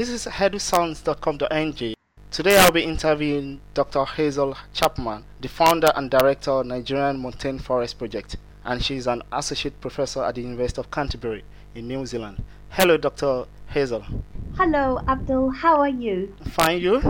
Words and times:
This 0.00 0.08
is 0.08 0.24
edusounds.com.ng. 0.24 1.94
Today 2.30 2.58
I'll 2.58 2.72
be 2.72 2.84
interviewing 2.84 3.60
Dr. 3.74 4.06
Hazel 4.06 4.56
Chapman, 4.72 5.24
the 5.42 5.48
founder 5.48 5.92
and 5.94 6.10
director 6.10 6.52
of 6.52 6.64
Nigerian 6.64 7.18
Montane 7.20 7.58
Forest 7.58 7.98
Project, 7.98 8.36
and 8.64 8.82
she's 8.82 9.06
an 9.06 9.22
associate 9.30 9.78
professor 9.82 10.24
at 10.24 10.36
the 10.36 10.40
University 10.40 10.80
of 10.80 10.90
Canterbury 10.90 11.44
in 11.74 11.86
New 11.86 12.06
Zealand. 12.06 12.42
Hello, 12.70 12.96
Dr. 12.96 13.44
Hazel. 13.66 14.02
Hello, 14.56 15.00
Abdul. 15.06 15.50
How 15.50 15.76
are 15.82 15.90
you? 15.90 16.34
Fine, 16.46 16.80
you? 16.80 17.02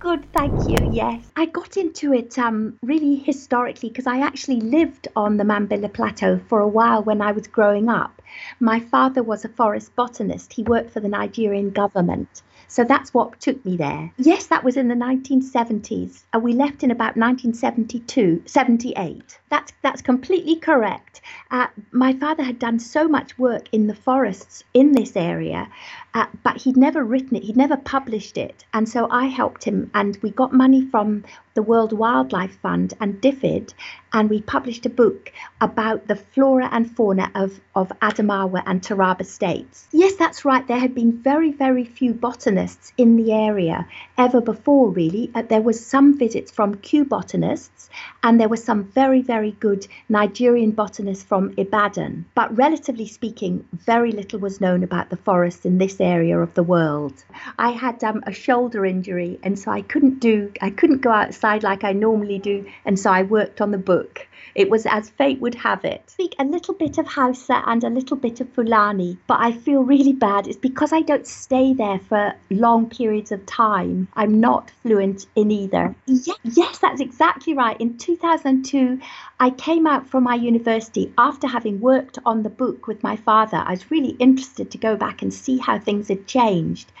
Good, 0.00 0.32
thank 0.32 0.66
you. 0.66 0.78
Yes. 0.90 1.30
I 1.36 1.44
got 1.44 1.76
into 1.76 2.14
it 2.14 2.38
um, 2.38 2.78
really 2.82 3.16
historically 3.16 3.90
because 3.90 4.06
I 4.06 4.20
actually 4.20 4.60
lived 4.62 5.08
on 5.14 5.36
the 5.36 5.44
Mambilla 5.44 5.92
Plateau 5.92 6.40
for 6.48 6.58
a 6.58 6.66
while 6.66 7.02
when 7.02 7.20
I 7.20 7.32
was 7.32 7.46
growing 7.46 7.90
up. 7.90 8.22
My 8.60 8.80
father 8.80 9.22
was 9.22 9.44
a 9.44 9.50
forest 9.50 9.94
botanist, 9.96 10.54
he 10.54 10.62
worked 10.62 10.90
for 10.90 11.00
the 11.00 11.08
Nigerian 11.08 11.68
government. 11.68 12.42
So 12.70 12.84
that's 12.84 13.12
what 13.12 13.40
took 13.40 13.62
me 13.64 13.76
there. 13.76 14.12
Yes, 14.16 14.46
that 14.46 14.62
was 14.62 14.76
in 14.76 14.86
the 14.88 14.94
1970s. 14.94 16.22
And 16.32 16.42
we 16.42 16.52
left 16.52 16.84
in 16.84 16.92
about 16.92 17.16
1972, 17.16 18.44
78. 18.46 19.38
That's, 19.50 19.72
that's 19.82 20.00
completely 20.00 20.54
correct. 20.56 21.20
Uh, 21.50 21.66
my 21.90 22.12
father 22.12 22.44
had 22.44 22.60
done 22.60 22.78
so 22.78 23.08
much 23.08 23.36
work 23.38 23.68
in 23.72 23.88
the 23.88 23.94
forests 23.94 24.62
in 24.72 24.92
this 24.92 25.16
area, 25.16 25.68
uh, 26.14 26.26
but 26.42 26.56
he'd 26.56 26.76
never 26.76 27.04
written 27.04 27.36
it, 27.36 27.44
he'd 27.44 27.56
never 27.56 27.76
published 27.76 28.36
it. 28.36 28.64
And 28.72 28.88
so 28.88 29.08
I 29.10 29.26
helped 29.26 29.64
him, 29.64 29.90
and 29.94 30.18
we 30.22 30.30
got 30.30 30.52
money 30.52 30.82
from 30.86 31.24
the 31.54 31.62
World 31.62 31.92
Wildlife 31.92 32.58
Fund 32.62 32.94
and 33.00 33.20
DFID, 33.20 33.74
and 34.12 34.30
we 34.30 34.40
published 34.40 34.86
a 34.86 34.90
book 34.90 35.32
about 35.60 36.06
the 36.06 36.16
flora 36.16 36.68
and 36.72 36.90
fauna 36.96 37.30
of, 37.34 37.60
of 37.74 37.88
Adamawa 38.00 38.62
and 38.66 38.82
Taraba 38.82 39.24
states. 39.26 39.86
Yes, 39.92 40.14
that's 40.16 40.44
right. 40.44 40.66
There 40.66 40.78
had 40.78 40.94
been 40.94 41.12
very, 41.22 41.52
very 41.52 41.84
few 41.84 42.14
botanists 42.14 42.92
in 42.96 43.16
the 43.16 43.32
area 43.32 43.86
ever 44.16 44.40
before, 44.40 44.90
really. 44.90 45.30
Uh, 45.34 45.42
there 45.42 45.60
was 45.60 45.84
some 45.84 46.18
visits 46.18 46.50
from 46.50 46.76
Kew 46.76 47.04
botanists, 47.04 47.90
and 48.22 48.40
there 48.40 48.48
were 48.48 48.56
some 48.56 48.84
very, 48.84 49.22
very 49.22 49.52
good 49.52 49.86
Nigerian 50.08 50.70
botanists 50.70 51.24
from 51.24 51.54
Ibadan. 51.56 52.24
But 52.34 52.56
relatively 52.56 53.06
speaking, 53.06 53.66
very 53.72 54.12
little 54.12 54.40
was 54.40 54.60
known 54.60 54.82
about 54.82 55.10
the 55.10 55.16
forests 55.16 55.64
in 55.64 55.78
this 55.78 55.99
area 56.00 56.38
of 56.38 56.54
the 56.54 56.62
world. 56.62 57.24
I 57.58 57.70
had 57.70 58.02
um, 58.04 58.22
a 58.26 58.32
shoulder 58.32 58.84
injury, 58.86 59.38
and 59.42 59.58
so 59.58 59.70
I 59.70 59.82
couldn't 59.82 60.20
do, 60.20 60.52
I 60.60 60.70
couldn't 60.70 61.02
go 61.02 61.10
outside 61.10 61.40
outside 61.50 61.62
like 61.62 61.84
I 61.84 61.92
normally 61.92 62.38
do, 62.38 62.66
and 62.84 62.98
so 62.98 63.10
I 63.10 63.22
worked 63.22 63.60
on 63.60 63.70
the 63.70 63.78
book. 63.78 64.26
It 64.54 64.70
was 64.70 64.86
as 64.86 65.10
fate 65.10 65.40
would 65.40 65.54
have 65.54 65.84
it. 65.84 66.02
I 66.06 66.10
speak 66.10 66.34
a 66.38 66.44
little 66.44 66.74
bit 66.74 66.98
of 66.98 67.06
Hausa 67.06 67.62
and 67.66 67.84
a 67.84 67.90
little 67.90 68.16
bit 68.16 68.40
of 68.40 68.52
Fulani, 68.52 69.18
but 69.26 69.40
I 69.40 69.52
feel 69.52 69.82
really 69.82 70.12
bad. 70.12 70.46
It's 70.46 70.56
because 70.56 70.92
I 70.92 71.02
don't 71.02 71.26
stay 71.26 71.72
there 71.72 71.98
for 71.98 72.34
long 72.50 72.88
periods 72.88 73.32
of 73.32 73.44
time. 73.46 74.08
I'm 74.14 74.40
not 74.40 74.70
fluent 74.82 75.26
in 75.36 75.50
either. 75.50 75.94
Yeah, 76.06 76.34
yes, 76.44 76.78
that's 76.78 77.00
exactly 77.00 77.54
right. 77.54 77.80
In 77.80 77.96
2002, 77.96 79.00
I 79.38 79.50
came 79.50 79.86
out 79.86 80.08
from 80.08 80.24
my 80.24 80.34
university 80.34 81.12
after 81.16 81.46
having 81.46 81.80
worked 81.80 82.18
on 82.26 82.42
the 82.42 82.50
book 82.50 82.86
with 82.86 83.02
my 83.02 83.16
father. 83.16 83.58
I 83.58 83.70
was 83.70 83.90
really 83.90 84.16
interested 84.18 84.70
to 84.70 84.78
go 84.78 84.96
back 84.96 85.22
and 85.22 85.32
see 85.32 85.58
how 85.58 85.78
things 85.78 86.08
had 86.08 86.26
changed. 86.26 86.92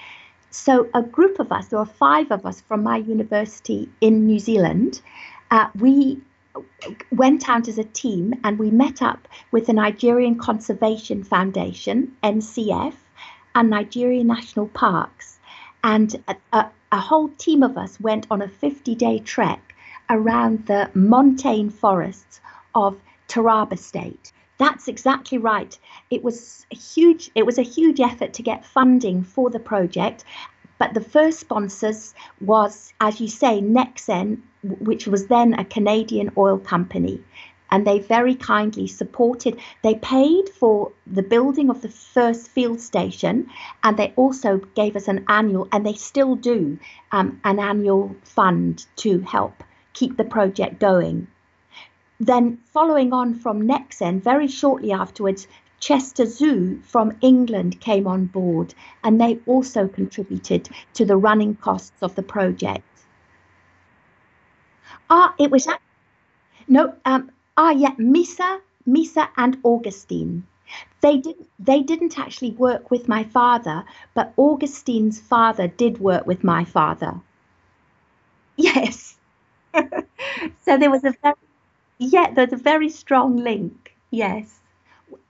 So, 0.52 0.88
a 0.94 1.02
group 1.02 1.38
of 1.38 1.52
us, 1.52 1.68
there 1.68 1.78
were 1.78 1.86
five 1.86 2.32
of 2.32 2.44
us 2.44 2.60
from 2.60 2.82
my 2.82 2.96
university 2.96 3.88
in 4.00 4.26
New 4.26 4.40
Zealand, 4.40 5.00
uh, 5.50 5.68
we 5.78 6.20
went 7.12 7.48
out 7.48 7.68
as 7.68 7.78
a 7.78 7.84
team 7.84 8.34
and 8.44 8.58
we 8.58 8.70
met 8.70 9.02
up 9.02 9.28
with 9.50 9.66
the 9.66 9.72
Nigerian 9.72 10.36
Conservation 10.38 11.24
Foundation, 11.24 12.16
NCF, 12.22 12.94
and 13.54 13.70
Nigerian 13.70 14.26
National 14.26 14.68
Parks. 14.68 15.38
And 15.82 16.22
a, 16.28 16.36
a, 16.52 16.70
a 16.92 17.00
whole 17.00 17.28
team 17.38 17.62
of 17.62 17.76
us 17.76 18.00
went 18.00 18.26
on 18.30 18.42
a 18.42 18.48
50 18.48 18.94
day 18.94 19.18
trek 19.18 19.74
around 20.08 20.66
the 20.66 20.90
montane 20.94 21.70
forests 21.70 22.40
of 22.74 22.96
Taraba 23.28 23.78
State. 23.78 24.32
That's 24.58 24.88
exactly 24.88 25.38
right. 25.38 25.78
It 26.10 26.22
was 26.22 26.66
a 26.70 26.76
huge 26.76 27.30
it 27.34 27.46
was 27.46 27.58
a 27.58 27.62
huge 27.62 28.00
effort 28.00 28.34
to 28.34 28.42
get 28.42 28.66
funding 28.66 29.22
for 29.22 29.48
the 29.48 29.58
project, 29.58 30.24
but 30.78 30.94
the 30.94 31.00
first 31.00 31.40
sponsors 31.40 32.14
was, 32.40 32.92
as 33.00 33.20
you 33.20 33.28
say, 33.28 33.60
Nexen, 33.60 34.42
which 34.62 35.06
was 35.06 35.26
then 35.26 35.54
a 35.54 35.64
Canadian 35.64 36.30
oil 36.36 36.58
company. 36.58 37.22
And 37.70 37.86
they 37.86 38.00
very 38.00 38.34
kindly 38.34 38.88
supported, 38.88 39.58
they 39.82 39.94
paid 39.94 40.48
for 40.48 40.90
the 41.06 41.22
building 41.22 41.70
of 41.70 41.82
the 41.82 41.88
first 41.88 42.48
field 42.48 42.80
station, 42.80 43.48
and 43.84 43.96
they 43.96 44.12
also 44.16 44.58
gave 44.74 44.96
us 44.96 45.06
an 45.06 45.24
annual, 45.28 45.68
and 45.70 45.86
they 45.86 45.94
still 45.94 46.34
do, 46.34 46.78
um, 47.12 47.40
an 47.44 47.60
annual 47.60 48.16
fund 48.24 48.84
to 48.96 49.20
help 49.20 49.62
keep 49.92 50.16
the 50.16 50.24
project 50.24 50.80
going. 50.80 51.28
Then, 52.18 52.58
following 52.72 53.12
on 53.12 53.34
from 53.34 53.62
Nexen, 53.62 54.20
very 54.20 54.48
shortly 54.48 54.92
afterwards, 54.92 55.46
Chester 55.78 56.26
Zoo 56.26 56.78
from 56.82 57.16
England 57.22 57.80
came 57.80 58.06
on 58.06 58.26
board 58.26 58.74
and 59.02 59.18
they 59.18 59.38
also 59.46 59.88
contributed 59.88 60.68
to 60.92 61.06
the 61.06 61.16
running 61.16 61.54
costs 61.54 62.02
of 62.02 62.14
the 62.16 62.22
project. 62.22 62.84
Ah, 65.10 65.34
it 65.38 65.50
was 65.50 65.66
that. 65.66 65.78
no, 66.68 66.96
um, 67.04 67.32
ah, 67.56 67.70
yeah, 67.70 67.94
Misa, 67.96 68.60
Misa 68.88 69.28
and 69.36 69.58
Augustine. 69.64 70.46
They 71.02 71.18
didn't. 71.18 71.48
They 71.58 71.82
didn't 71.82 72.18
actually 72.18 72.52
work 72.52 72.90
with 72.90 73.08
my 73.08 73.24
father, 73.24 73.84
but 74.14 74.34
Augustine's 74.38 75.20
father 75.20 75.68
did 75.68 76.00
work 76.00 76.26
with 76.26 76.44
my 76.44 76.64
father. 76.64 77.20
Yes. 78.56 79.16
so 79.74 80.78
there 80.78 80.90
was 80.90 81.04
a 81.04 81.14
very 81.22 81.34
yeah, 81.98 82.32
there's 82.32 82.52
a 82.54 82.56
very 82.58 82.88
strong 82.90 83.36
link. 83.38 83.96
Yes. 84.10 84.59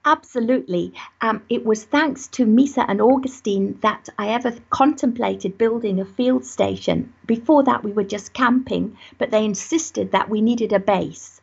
Absolutely. 0.05 0.93
Um, 1.21 1.43
it 1.49 1.65
was 1.65 1.83
thanks 1.85 2.27
to 2.29 2.45
Misa 2.45 2.85
and 2.87 3.01
Augustine 3.01 3.77
that 3.81 4.09
I 4.17 4.29
ever 4.29 4.53
contemplated 4.71 5.57
building 5.57 5.99
a 5.99 6.05
field 6.05 6.45
station. 6.45 7.13
Before 7.27 7.63
that, 7.63 7.83
we 7.83 7.91
were 7.91 8.03
just 8.03 8.33
camping, 8.33 8.97
but 9.19 9.31
they 9.31 9.45
insisted 9.45 10.11
that 10.11 10.29
we 10.29 10.41
needed 10.41 10.73
a 10.73 10.79
base. 10.79 11.39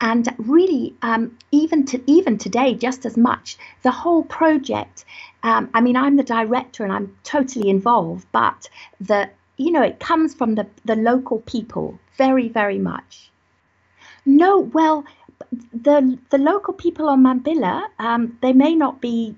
And 0.00 0.28
really, 0.38 0.94
um, 1.02 1.38
even 1.52 1.84
to 1.86 2.02
even 2.06 2.38
today, 2.38 2.74
just 2.74 3.06
as 3.06 3.16
much, 3.16 3.56
the 3.82 3.90
whole 3.92 4.24
project. 4.24 5.04
Um, 5.42 5.70
I 5.74 5.80
mean, 5.80 5.96
I'm 5.96 6.16
the 6.16 6.22
director 6.22 6.84
and 6.84 6.92
I'm 6.92 7.16
totally 7.24 7.70
involved, 7.70 8.26
but 8.32 8.68
the 9.00 9.30
you 9.56 9.72
know 9.72 9.82
it 9.82 10.00
comes 10.00 10.34
from 10.34 10.54
the 10.54 10.66
the 10.84 10.96
local 10.96 11.40
people 11.40 11.98
very 12.16 12.48
very 12.48 12.78
much. 12.78 13.31
No, 14.24 14.60
well, 14.60 15.04
the 15.72 16.18
the 16.30 16.38
local 16.38 16.74
people 16.74 17.08
on 17.08 17.22
Mambilla, 17.22 17.88
um, 17.98 18.38
they 18.40 18.52
may 18.52 18.74
not 18.74 19.00
be 19.00 19.34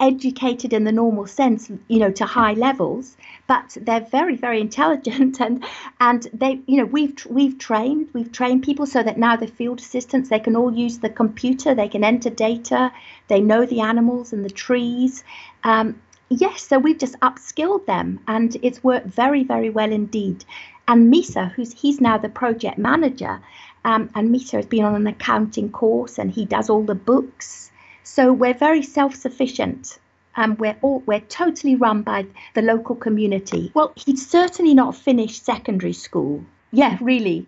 educated 0.00 0.72
in 0.72 0.84
the 0.84 0.92
normal 0.92 1.26
sense, 1.26 1.70
you 1.88 1.98
know, 1.98 2.10
to 2.12 2.24
high 2.24 2.52
levels, 2.52 3.16
but 3.48 3.76
they're 3.80 4.00
very, 4.00 4.36
very 4.36 4.60
intelligent, 4.68 5.40
and 5.40 5.64
and 6.00 6.28
they, 6.32 6.60
you 6.66 6.76
know, 6.76 6.84
we've 6.84 7.14
we've 7.28 7.58
trained 7.58 8.08
we've 8.12 8.32
trained 8.32 8.62
people 8.62 8.86
so 8.86 9.02
that 9.02 9.18
now 9.18 9.36
the 9.36 9.46
field 9.46 9.80
assistants 9.80 10.28
they 10.28 10.38
can 10.38 10.56
all 10.56 10.72
use 10.72 10.98
the 10.98 11.10
computer, 11.10 11.74
they 11.74 11.88
can 11.88 12.04
enter 12.04 12.30
data, 12.30 12.92
they 13.28 13.40
know 13.40 13.66
the 13.66 13.80
animals 13.80 14.32
and 14.32 14.44
the 14.44 14.50
trees. 14.50 15.24
Um, 15.64 16.00
yes, 16.28 16.62
so 16.62 16.78
we've 16.78 16.98
just 16.98 17.18
upskilled 17.20 17.86
them, 17.86 18.20
and 18.28 18.56
it's 18.62 18.84
worked 18.84 19.08
very, 19.08 19.42
very 19.42 19.70
well 19.70 19.90
indeed. 19.90 20.44
And 20.86 21.12
Misa, 21.12 21.52
who's 21.52 21.72
he's 21.72 22.00
now 22.00 22.16
the 22.16 22.30
project 22.30 22.78
manager, 22.78 23.40
um, 23.88 24.10
and 24.14 24.28
Misa 24.28 24.52
has 24.52 24.66
been 24.66 24.84
on 24.84 24.94
an 24.94 25.06
accounting 25.06 25.70
course 25.70 26.18
and 26.18 26.30
he 26.30 26.44
does 26.44 26.68
all 26.68 26.82
the 26.82 26.94
books. 26.94 27.70
So 28.02 28.34
we're 28.34 28.52
very 28.52 28.82
self 28.82 29.14
sufficient. 29.14 29.98
Um, 30.36 30.56
we're 30.58 30.76
all 30.82 31.02
we're 31.06 31.20
totally 31.20 31.74
run 31.74 32.02
by 32.02 32.26
the 32.54 32.60
local 32.60 32.94
community. 32.94 33.72
Well, 33.72 33.94
he'd 33.96 34.18
certainly 34.18 34.74
not 34.74 34.94
finished 34.94 35.42
secondary 35.42 35.94
school. 35.94 36.44
Yeah, 36.70 36.98
really, 37.00 37.46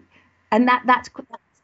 and 0.51 0.67
that 0.69 0.83
that's 0.87 1.11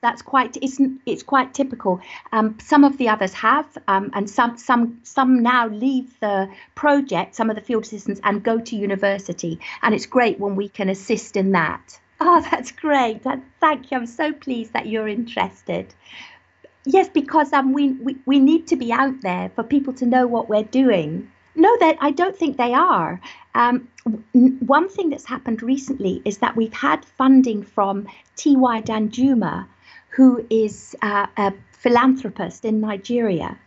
that's 0.03 0.21
quite 0.21 0.59
it's 0.61 0.79
it's 1.07 1.23
quite 1.23 1.55
typical. 1.55 2.03
Um, 2.33 2.59
some 2.63 2.85
of 2.85 2.99
the 2.99 3.09
others 3.09 3.33
have, 3.33 3.67
um, 3.89 4.11
and 4.13 4.29
some 4.29 4.59
some 4.59 5.01
some 5.05 5.43
now 5.43 5.69
leave 5.69 6.21
the 6.21 6.51
project. 6.75 7.35
Some 7.35 7.49
of 7.49 7.57
the 7.57 7.63
field 7.63 7.85
assistants 7.85 8.21
and 8.23 8.43
go 8.43 8.61
to 8.61 8.77
university, 8.77 9.59
and 9.81 9.95
it's 9.95 10.07
great 10.07 10.39
when 10.39 10.55
we 10.55 10.69
can 10.69 10.91
assist 10.91 11.35
in 11.35 11.53
that. 11.53 11.99
Oh, 12.21 12.41
that's 12.51 12.73
great. 12.73 13.23
Thank 13.61 13.91
you. 13.91 13.99
I'm 13.99 14.07
so 14.07 14.33
pleased 14.33 14.73
that 14.73 14.87
you're 14.87 15.09
interested. 15.09 15.95
Yes, 16.85 17.09
because 17.09 17.53
um, 17.53 17.73
we, 17.73 17.93
we, 17.93 18.17
we 18.27 18.39
need 18.39 18.67
to 18.69 18.77
be 18.77 18.93
out 18.93 19.21
there 19.23 19.51
for 19.55 19.65
people 19.65 19.93
to 19.95 20.07
know 20.07 20.27
what 20.27 20.49
we're 20.49 20.63
doing. 20.63 21.31
No, 21.57 21.77
that 21.79 21.97
I 22.01 22.11
don't 22.11 22.37
think 22.37 22.59
they 22.59 22.75
are. 22.75 23.21
Um, 23.55 23.89
one 24.61 24.89
thing 24.89 25.11
that's 25.11 25.25
happened 25.25 25.63
recently 25.63 26.23
is 26.25 26.39
that 26.39 26.55
we've 26.55 26.73
had 26.73 27.05
funding 27.05 27.63
from 27.63 28.07
T.Y. 28.37 28.83
Danjuma, 28.83 29.67
who 30.11 30.47
is 30.51 30.95
uh, 31.03 31.27
a 31.37 31.53
philanthropist 31.73 32.65
in 32.65 32.81
Nigeria. 32.81 33.59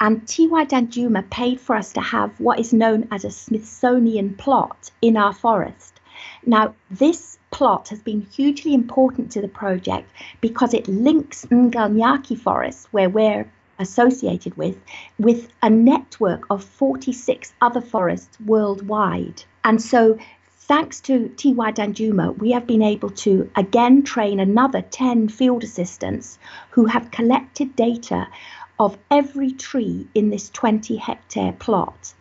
And 0.00 0.26
T.Y. 0.26 0.64
Danjuma 0.66 1.28
paid 1.30 1.60
for 1.60 1.76
us 1.76 1.92
to 1.92 2.00
have 2.00 2.38
what 2.40 2.58
is 2.58 2.72
known 2.72 3.06
as 3.10 3.24
a 3.24 3.30
Smithsonian 3.30 4.34
plot 4.34 4.90
in 5.00 5.16
our 5.16 5.32
forest. 5.32 6.00
Now, 6.44 6.74
this 6.90 7.38
plot 7.50 7.88
has 7.88 8.00
been 8.00 8.22
hugely 8.22 8.74
important 8.74 9.32
to 9.32 9.40
the 9.40 9.48
project 9.48 10.10
because 10.40 10.74
it 10.74 10.88
links 10.88 11.46
Ngel 11.46 11.92
Nyaki 11.92 12.38
Forest, 12.38 12.88
where 12.90 13.08
we're 13.08 13.50
associated 13.78 14.56
with, 14.56 14.76
with 15.18 15.48
a 15.62 15.70
network 15.70 16.44
of 16.50 16.62
46 16.62 17.52
other 17.60 17.80
forests 17.80 18.38
worldwide. 18.40 19.42
And 19.64 19.80
so 19.80 20.18
thanks 20.58 21.00
to 21.00 21.28
TY 21.30 21.72
Danjuma, 21.72 22.38
we 22.38 22.52
have 22.52 22.66
been 22.66 22.82
able 22.82 23.10
to 23.10 23.50
again 23.56 24.02
train 24.04 24.38
another 24.38 24.82
10 24.82 25.28
field 25.28 25.64
assistants 25.64 26.38
who 26.70 26.84
have 26.86 27.10
collected 27.10 27.74
data 27.74 28.28
of 28.78 28.96
every 29.10 29.52
tree 29.52 30.06
in 30.14 30.30
this 30.30 30.48
20 30.50 30.96
hectare 30.96 31.52
plot. 31.52 32.14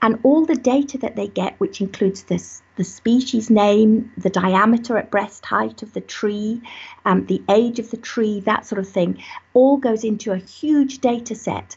And 0.00 0.18
all 0.22 0.46
the 0.46 0.54
data 0.54 0.98
that 0.98 1.16
they 1.16 1.26
get, 1.28 1.58
which 1.58 1.80
includes 1.80 2.24
this, 2.24 2.62
the 2.76 2.84
species 2.84 3.50
name, 3.50 4.12
the 4.16 4.30
diameter 4.30 4.96
at 4.96 5.10
breast 5.10 5.44
height 5.44 5.82
of 5.82 5.92
the 5.92 6.00
tree, 6.00 6.62
um, 7.04 7.26
the 7.26 7.42
age 7.48 7.78
of 7.78 7.90
the 7.90 7.96
tree, 7.96 8.40
that 8.40 8.64
sort 8.64 8.78
of 8.78 8.88
thing, 8.88 9.22
all 9.54 9.76
goes 9.76 10.04
into 10.04 10.32
a 10.32 10.36
huge 10.36 11.00
data 11.00 11.34
set 11.34 11.76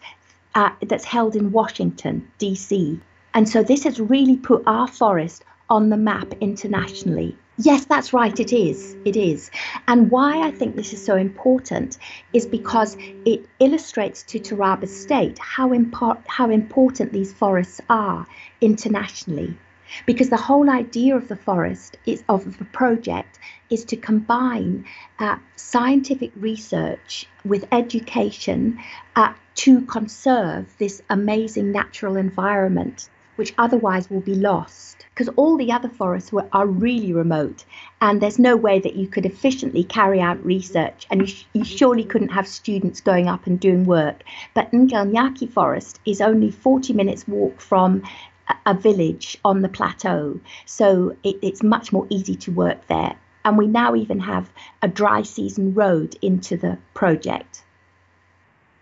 uh, 0.54 0.70
that's 0.88 1.06
held 1.06 1.36
in 1.36 1.52
Washington, 1.52 2.30
D.C. 2.38 3.00
And 3.34 3.50
so 3.50 3.64
this 3.64 3.84
has 3.86 4.00
really 4.00 4.38
put 4.38 4.64
our 4.68 4.88
forest 4.88 5.44
on 5.70 5.90
the 5.90 5.98
map 5.98 6.34
internationally. 6.42 7.36
Yes, 7.58 7.86
that's 7.86 8.12
right, 8.14 8.38
it 8.40 8.52
is. 8.52 8.96
It 9.06 9.16
is. 9.16 9.52
And 9.88 10.10
why 10.10 10.42
I 10.48 10.52
think 10.52 10.76
this 10.76 10.94
is 10.94 11.04
so 11.06 11.16
important 11.16 11.98
is 12.34 12.46
because 12.46 12.98
it 13.26 13.46
illustrates 13.60 14.24
to 14.24 14.40
Taraba 14.40 14.88
State 14.88 15.38
how, 15.40 15.70
impor- 15.70 16.24
how 16.28 16.50
important 16.50 17.14
these 17.14 17.32
forests 17.34 17.80
are 17.90 18.26
internationally. 18.62 19.58
Because 20.06 20.30
the 20.30 20.38
whole 20.38 20.70
idea 20.70 21.16
of 21.16 21.28
the 21.28 21.36
forest 21.36 21.98
is 22.06 22.24
of 22.30 22.58
the 22.58 22.66
project 22.66 23.38
is 23.70 23.84
to 23.86 23.98
combine 23.98 24.86
uh, 25.20 25.38
scientific 25.58 26.32
research 26.38 27.28
with 27.44 27.68
education 27.74 28.80
uh, 29.16 29.34
to 29.56 29.82
conserve 29.82 30.74
this 30.78 31.02
amazing 31.10 31.74
natural 31.74 32.16
environment, 32.16 33.10
which 33.36 33.54
otherwise 33.58 34.10
will 34.10 34.22
be 34.22 34.36
lost 34.36 35.06
because 35.14 35.30
all 35.36 35.58
the 35.58 35.72
other 35.72 35.90
forests 35.90 36.32
were, 36.32 36.48
are 36.54 36.66
really 36.66 37.14
remote 37.14 37.66
and 38.02 38.22
there's 38.22 38.40
no 38.40 38.56
way 38.56 38.80
that 38.80 38.96
you 38.96 39.08
could 39.08 39.26
efficiently 39.26 39.84
carry 39.84 40.20
out 40.20 40.44
research 40.46 41.06
and 41.10 41.22
you, 41.22 41.28
sh- 41.28 41.46
you 41.54 41.64
surely 41.64 42.04
couldn't 42.04 42.30
have 42.30 42.48
students 42.48 43.02
going 43.02 43.28
up 43.28 43.46
and 43.46 43.60
doing 43.60 43.86
work. 43.86 44.24
But 44.54 44.72
Ngel 44.72 45.12
Nyaki 45.12 45.52
Forest 45.52 46.00
is 46.06 46.22
only 46.22 46.50
40 46.50 46.94
minutes 46.94 47.28
walk 47.28 47.62
from 47.62 48.04
a, 48.50 48.72
a 48.72 48.74
village 48.74 49.38
on 49.46 49.62
the 49.62 49.70
plateau, 49.70 50.40
so 50.66 51.16
it, 51.24 51.38
it's 51.42 51.62
much 51.62 51.92
more 51.92 52.08
easy 52.10 52.36
to 52.36 52.52
work 52.52 52.88
there. 52.88 53.16
And 53.44 53.58
we 53.58 53.68
now 53.68 53.96
even 53.96 54.20
have 54.20 54.50
a 54.82 54.88
dry 54.88 55.24
season 55.24 55.74
road 55.74 56.16
into 56.22 56.58
the 56.58 56.78
project. 56.94 57.64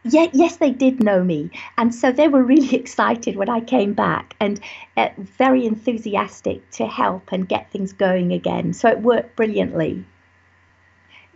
Yeah, 0.03 0.27
yes, 0.33 0.57
they 0.57 0.71
did 0.71 1.01
know 1.01 1.23
me. 1.23 1.51
And 1.77 1.95
so 1.95 2.11
they 2.11 2.27
were 2.27 2.43
really 2.43 2.75
excited 2.81 3.37
when 3.37 3.49
I 3.49 3.61
came 3.61 3.93
back 3.93 4.35
and 4.39 4.59
uh, 4.97 5.09
very 5.17 5.65
enthusiastic 5.65 6.69
to 6.71 6.85
help 6.85 7.31
and 7.31 7.47
get 7.47 7.71
things 7.71 7.93
going 7.93 8.33
again. 8.33 8.73
So 8.73 8.89
it 8.89 8.99
worked 9.01 9.37
brilliantly. 9.37 10.03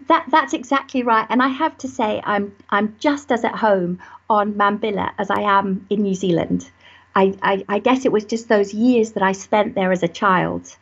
That, 0.07 0.25
that's 0.29 0.53
exactly 0.53 1.03
right. 1.03 1.25
And 1.29 1.41
I 1.41 1.47
have 1.47 1.77
to 1.79 1.87
say, 1.87 2.21
I'm, 2.23 2.55
I'm 2.69 2.95
just 2.99 3.31
as 3.31 3.43
at 3.43 3.55
home 3.55 3.99
on 4.29 4.53
Mambilla 4.53 5.11
as 5.17 5.29
I 5.29 5.41
am 5.41 5.85
in 5.89 6.03
New 6.03 6.15
Zealand. 6.15 6.69
I, 7.15 7.35
I, 7.41 7.65
I 7.69 7.79
guess 7.79 8.05
it 8.05 8.11
was 8.11 8.25
just 8.25 8.47
those 8.49 8.73
years 8.73 9.11
that 9.13 9.23
I 9.23 9.31
spent 9.33 9.75
there 9.75 9.91
as 9.91 10.03
a 10.03 10.07
child 10.07 10.75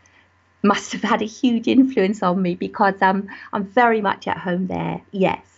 must 0.64 0.94
have 0.94 1.04
had 1.04 1.22
a 1.22 1.26
huge 1.26 1.68
influence 1.68 2.24
on 2.24 2.42
me 2.42 2.56
because 2.56 3.02
um, 3.02 3.28
I'm 3.54 3.66
very 3.66 4.02
much 4.02 4.28
at 4.28 4.38
home 4.38 4.68
there. 4.68 5.02
Yes. 5.12 5.51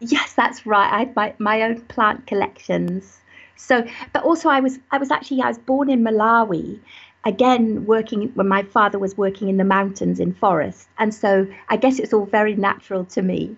Yes, 0.00 0.32
that's 0.34 0.64
right. 0.66 0.90
I 0.92 0.98
had 1.00 1.14
my, 1.16 1.34
my 1.38 1.62
own 1.62 1.80
plant 1.82 2.26
collections. 2.26 3.20
So, 3.56 3.86
but 4.12 4.22
also 4.22 4.48
I 4.48 4.60
was 4.60 4.78
I 4.90 4.98
was 4.98 5.10
actually 5.10 5.40
I 5.42 5.48
was 5.48 5.58
born 5.58 5.88
in 5.90 6.02
Malawi, 6.02 6.80
again 7.24 7.86
working 7.86 8.28
when 8.34 8.48
my 8.48 8.62
father 8.62 8.98
was 8.98 9.16
working 9.16 9.48
in 9.48 9.56
the 9.56 9.64
mountains 9.64 10.20
in 10.20 10.32
forest, 10.34 10.88
and 10.98 11.14
so 11.14 11.46
I 11.68 11.76
guess 11.78 11.98
it's 11.98 12.12
all 12.12 12.26
very 12.26 12.54
natural 12.54 13.04
to 13.06 13.22
me. 13.22 13.56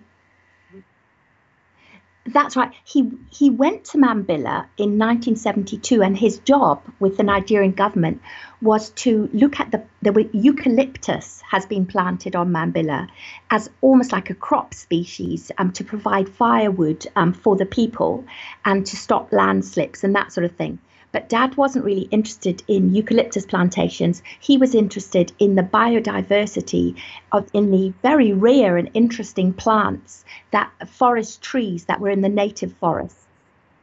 That's 2.31 2.55
right. 2.55 2.71
He 2.83 3.11
he 3.31 3.49
went 3.49 3.85
to 3.85 3.97
Mambilla 3.97 4.67
in 4.77 4.99
1972, 4.99 6.03
and 6.03 6.15
his 6.15 6.37
job 6.39 6.81
with 6.99 7.17
the 7.17 7.23
Nigerian 7.23 7.71
government 7.71 8.21
was 8.61 8.91
to 8.91 9.29
look 9.33 9.59
at 9.59 9.71
the 9.71 9.83
the 10.03 10.29
eucalyptus 10.33 11.41
has 11.49 11.65
been 11.65 11.87
planted 11.87 12.35
on 12.35 12.51
Mambilla 12.51 13.07
as 13.49 13.69
almost 13.81 14.11
like 14.11 14.29
a 14.29 14.35
crop 14.35 14.75
species 14.75 15.51
um, 15.57 15.71
to 15.71 15.83
provide 15.83 16.29
firewood 16.29 17.07
um, 17.15 17.33
for 17.33 17.55
the 17.55 17.65
people 17.65 18.23
and 18.63 18.85
to 18.85 18.95
stop 18.95 19.31
landslips 19.31 20.03
and 20.03 20.15
that 20.15 20.31
sort 20.31 20.45
of 20.45 20.55
thing. 20.55 20.77
But 21.11 21.29
dad 21.29 21.57
wasn't 21.57 21.85
really 21.85 22.07
interested 22.11 22.61
in 22.67 22.93
eucalyptus 22.93 23.45
plantations. 23.45 24.21
He 24.39 24.57
was 24.57 24.75
interested 24.75 25.31
in 25.39 25.55
the 25.55 25.63
biodiversity 25.63 26.95
of 27.31 27.49
in 27.53 27.71
the 27.71 27.93
very 28.03 28.31
rare 28.31 28.77
and 28.77 28.91
interesting 28.93 29.53
plants 29.53 30.23
that 30.51 30.71
forest 30.87 31.41
trees 31.41 31.85
that 31.85 31.99
were 31.99 32.09
in 32.09 32.21
the 32.21 32.29
native 32.29 32.73
forests. 32.73 33.25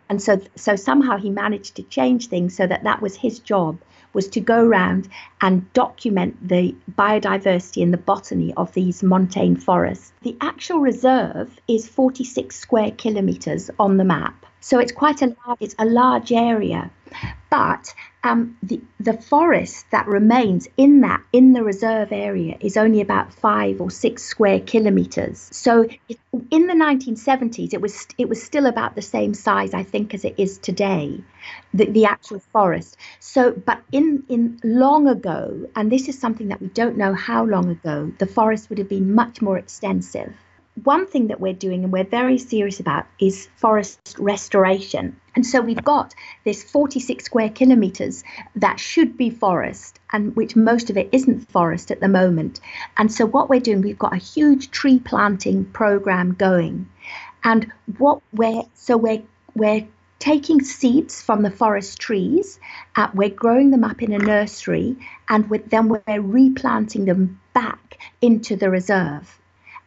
And 0.08 0.23
so 0.23 0.40
so 0.55 0.76
somehow 0.76 1.17
he 1.17 1.31
managed 1.31 1.75
to 1.76 1.82
change 1.82 2.28
things 2.28 2.56
so 2.56 2.67
that 2.67 2.84
that 2.84 3.02
was 3.02 3.17
his 3.17 3.40
job 3.40 3.78
was 4.17 4.28
to 4.28 4.40
go 4.40 4.64
around 4.64 5.08
and 5.40 5.70
document 5.75 6.49
the 6.49 6.75
biodiversity 6.90 7.82
and 7.82 7.93
the 7.93 7.99
botany 7.99 8.55
of 8.55 8.73
these 8.73 9.02
montane 9.02 9.56
forests. 9.56 10.12
The 10.23 10.37
actual 10.40 10.81
reserve 10.81 11.61
is 11.69 11.87
46 11.87 12.56
square 12.56 12.93
kilometres 12.93 13.70
on 13.78 13.99
the 13.99 14.05
map. 14.05 14.46
So 14.61 14.78
it's 14.78 14.93
quite 14.93 15.23
a 15.23 15.37
large, 15.46 15.58
it's 15.61 15.75
a 15.78 15.84
large 15.84 16.32
area. 16.32 16.90
But 17.50 17.94
um, 18.24 18.56
the 18.62 18.80
the 18.98 19.12
forest 19.12 19.86
that 19.90 20.06
remains 20.06 20.68
in 20.76 21.00
that 21.02 21.22
in 21.32 21.52
the 21.52 21.62
reserve 21.62 22.12
area 22.12 22.56
is 22.60 22.76
only 22.76 23.00
about 23.00 23.32
five 23.32 23.80
or 23.80 23.90
six 23.90 24.24
square 24.24 24.60
kilometers. 24.60 25.48
So 25.52 25.88
it, 26.08 26.18
in 26.50 26.66
the 26.66 26.74
1970s, 26.74 27.72
it 27.72 27.80
was 27.80 28.06
it 28.18 28.28
was 28.28 28.42
still 28.42 28.66
about 28.66 28.94
the 28.94 29.02
same 29.02 29.32
size, 29.32 29.72
I 29.74 29.84
think, 29.84 30.12
as 30.12 30.24
it 30.24 30.34
is 30.36 30.58
today, 30.58 31.20
the, 31.72 31.86
the 31.86 32.04
actual 32.06 32.40
forest. 32.40 32.96
So, 33.20 33.52
but 33.52 33.80
in 33.92 34.25
in 34.28 34.60
long 34.64 35.06
ago, 35.06 35.68
and 35.76 35.90
this 35.90 36.08
is 36.08 36.18
something 36.18 36.48
that 36.48 36.60
we 36.60 36.68
don't 36.68 36.96
know 36.96 37.14
how 37.14 37.44
long 37.44 37.70
ago, 37.70 38.12
the 38.18 38.26
forest 38.26 38.68
would 38.68 38.78
have 38.78 38.88
been 38.88 39.14
much 39.14 39.40
more 39.40 39.56
extensive 39.56 40.32
one 40.85 41.06
thing 41.06 41.28
that 41.28 41.40
we're 41.40 41.54
doing 41.54 41.85
and 41.85 41.92
we're 41.92 42.04
very 42.04 42.38
serious 42.38 42.80
about 42.80 43.06
is 43.18 43.49
forest 43.56 44.16
restoration. 44.18 45.18
And 45.35 45.47
so 45.47 45.61
we've 45.61 45.83
got 45.83 46.14
this 46.45 46.62
46 46.64 47.25
square 47.25 47.49
kilometres 47.49 48.25
that 48.56 48.78
should 48.78 49.16
be 49.16 49.30
forest 49.30 49.99
and 50.12 50.37
which 50.37 50.54
most 50.54 50.90
of 50.90 50.97
it 50.97 51.09
isn't 51.12 51.50
forest 51.50 51.90
at 51.90 52.00
the 52.00 52.09
moment. 52.09 52.61
And 52.99 53.11
so 53.11 53.26
what 53.26 53.49
we're 53.49 53.61
doing, 53.61 53.80
we've 53.80 53.99
got 53.99 54.12
a 54.12 54.18
huge 54.18 54.71
tree 54.71 54.99
planting 54.99 55.64
program 55.64 56.35
going. 56.35 56.88
And 57.42 57.73
what 57.99 58.21
we're 58.33 58.62
so 58.75 58.97
we're 58.97 59.23
we're 59.54 59.87
taking 60.18 60.62
seeds 60.62 61.23
from 61.23 61.42
the 61.42 61.50
forest 61.50 61.99
trees, 61.99 62.59
uh, 62.97 63.09
we're 63.14 63.30
growing 63.30 63.71
them 63.71 63.85
up 63.85 64.02
in 64.02 64.12
a 64.12 64.18
nursery, 64.18 64.97
and 65.28 65.49
then 65.68 65.88
we're 65.88 66.21
replanting 66.21 67.04
them 67.04 67.40
back 67.54 67.99
into 68.21 68.56
the 68.56 68.71
reserve. 68.71 69.40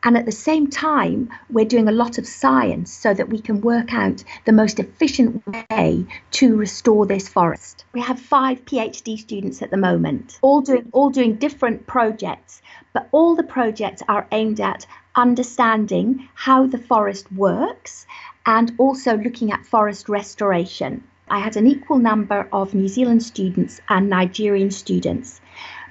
And 0.04 0.16
at 0.16 0.26
the 0.26 0.32
same 0.32 0.70
time, 0.70 1.30
we're 1.50 1.66
doing 1.66 1.90
a 1.90 1.92
lot 2.04 2.18
of 2.18 2.26
science 2.26 2.92
so 2.94 3.14
that 3.14 3.28
we 3.28 3.40
can 3.40 3.60
work 3.60 3.94
out 3.94 4.24
the 4.46 4.54
most 4.54 4.80
efficient 4.80 5.44
way 5.70 6.06
to 6.32 6.56
restore 6.56 7.06
this 7.06 7.28
forest. 7.28 7.84
We 7.94 8.00
have 8.02 8.20
five 8.20 8.64
PhD 8.64 9.20
students 9.20 9.62
at 9.62 9.72
the 9.72 9.78
moment, 9.78 10.40
all 10.42 10.62
doing 10.62 10.90
all 10.94 11.10
doing 11.10 11.36
different 11.36 11.86
projects, 11.86 12.62
but 12.94 13.10
all 13.12 13.36
the 13.36 13.44
projects 13.44 14.02
are 14.08 14.26
aimed 14.32 14.62
at 14.62 14.86
understanding 15.16 16.30
how 16.34 16.66
the 16.66 16.78
forest 16.78 17.30
works 17.34 18.08
and 18.46 18.72
also 18.78 19.18
looking 19.18 19.52
at 19.52 19.66
forest 19.66 20.08
restoration. 20.08 21.04
I 21.28 21.40
had 21.40 21.58
an 21.58 21.68
equal 21.68 22.00
number 22.00 22.48
of 22.54 22.74
New 22.74 22.88
Zealand 22.88 23.22
students 23.22 23.82
and 23.90 24.10
Nigerian 24.10 24.72
students. 24.72 25.42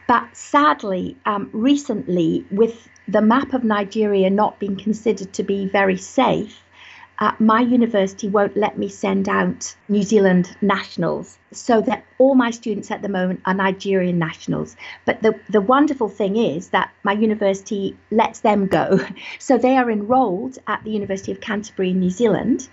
But 0.08 0.34
sadly, 0.34 1.16
um, 1.26 1.50
recently, 1.52 2.46
with 2.50 2.88
the 3.08 3.22
map 3.22 3.54
of 3.54 3.64
Nigeria 3.64 4.28
not 4.28 4.58
being 4.58 4.76
considered 4.76 5.32
to 5.32 5.42
be 5.42 5.66
very 5.66 5.96
safe, 5.96 6.62
uh, 7.20 7.32
my 7.40 7.60
university 7.60 8.28
won't 8.28 8.56
let 8.56 8.78
me 8.78 8.88
send 8.88 9.28
out 9.28 9.74
New 9.88 10.02
Zealand 10.02 10.54
nationals, 10.60 11.36
so 11.50 11.80
that 11.80 12.04
all 12.18 12.34
my 12.36 12.50
students 12.52 12.90
at 12.92 13.02
the 13.02 13.08
moment 13.08 13.40
are 13.44 13.54
Nigerian 13.54 14.18
nationals. 14.18 14.76
But 15.04 15.22
the, 15.22 15.34
the 15.48 15.60
wonderful 15.60 16.08
thing 16.08 16.36
is 16.36 16.68
that 16.68 16.92
my 17.02 17.12
university 17.12 17.96
lets 18.12 18.40
them 18.40 18.66
go. 18.66 19.00
So 19.40 19.56
they 19.56 19.76
are 19.76 19.90
enrolled 19.90 20.58
at 20.66 20.84
the 20.84 20.90
University 20.90 21.32
of 21.32 21.40
Canterbury 21.40 21.90
in 21.90 22.00
New 22.00 22.10
Zealand 22.10 22.68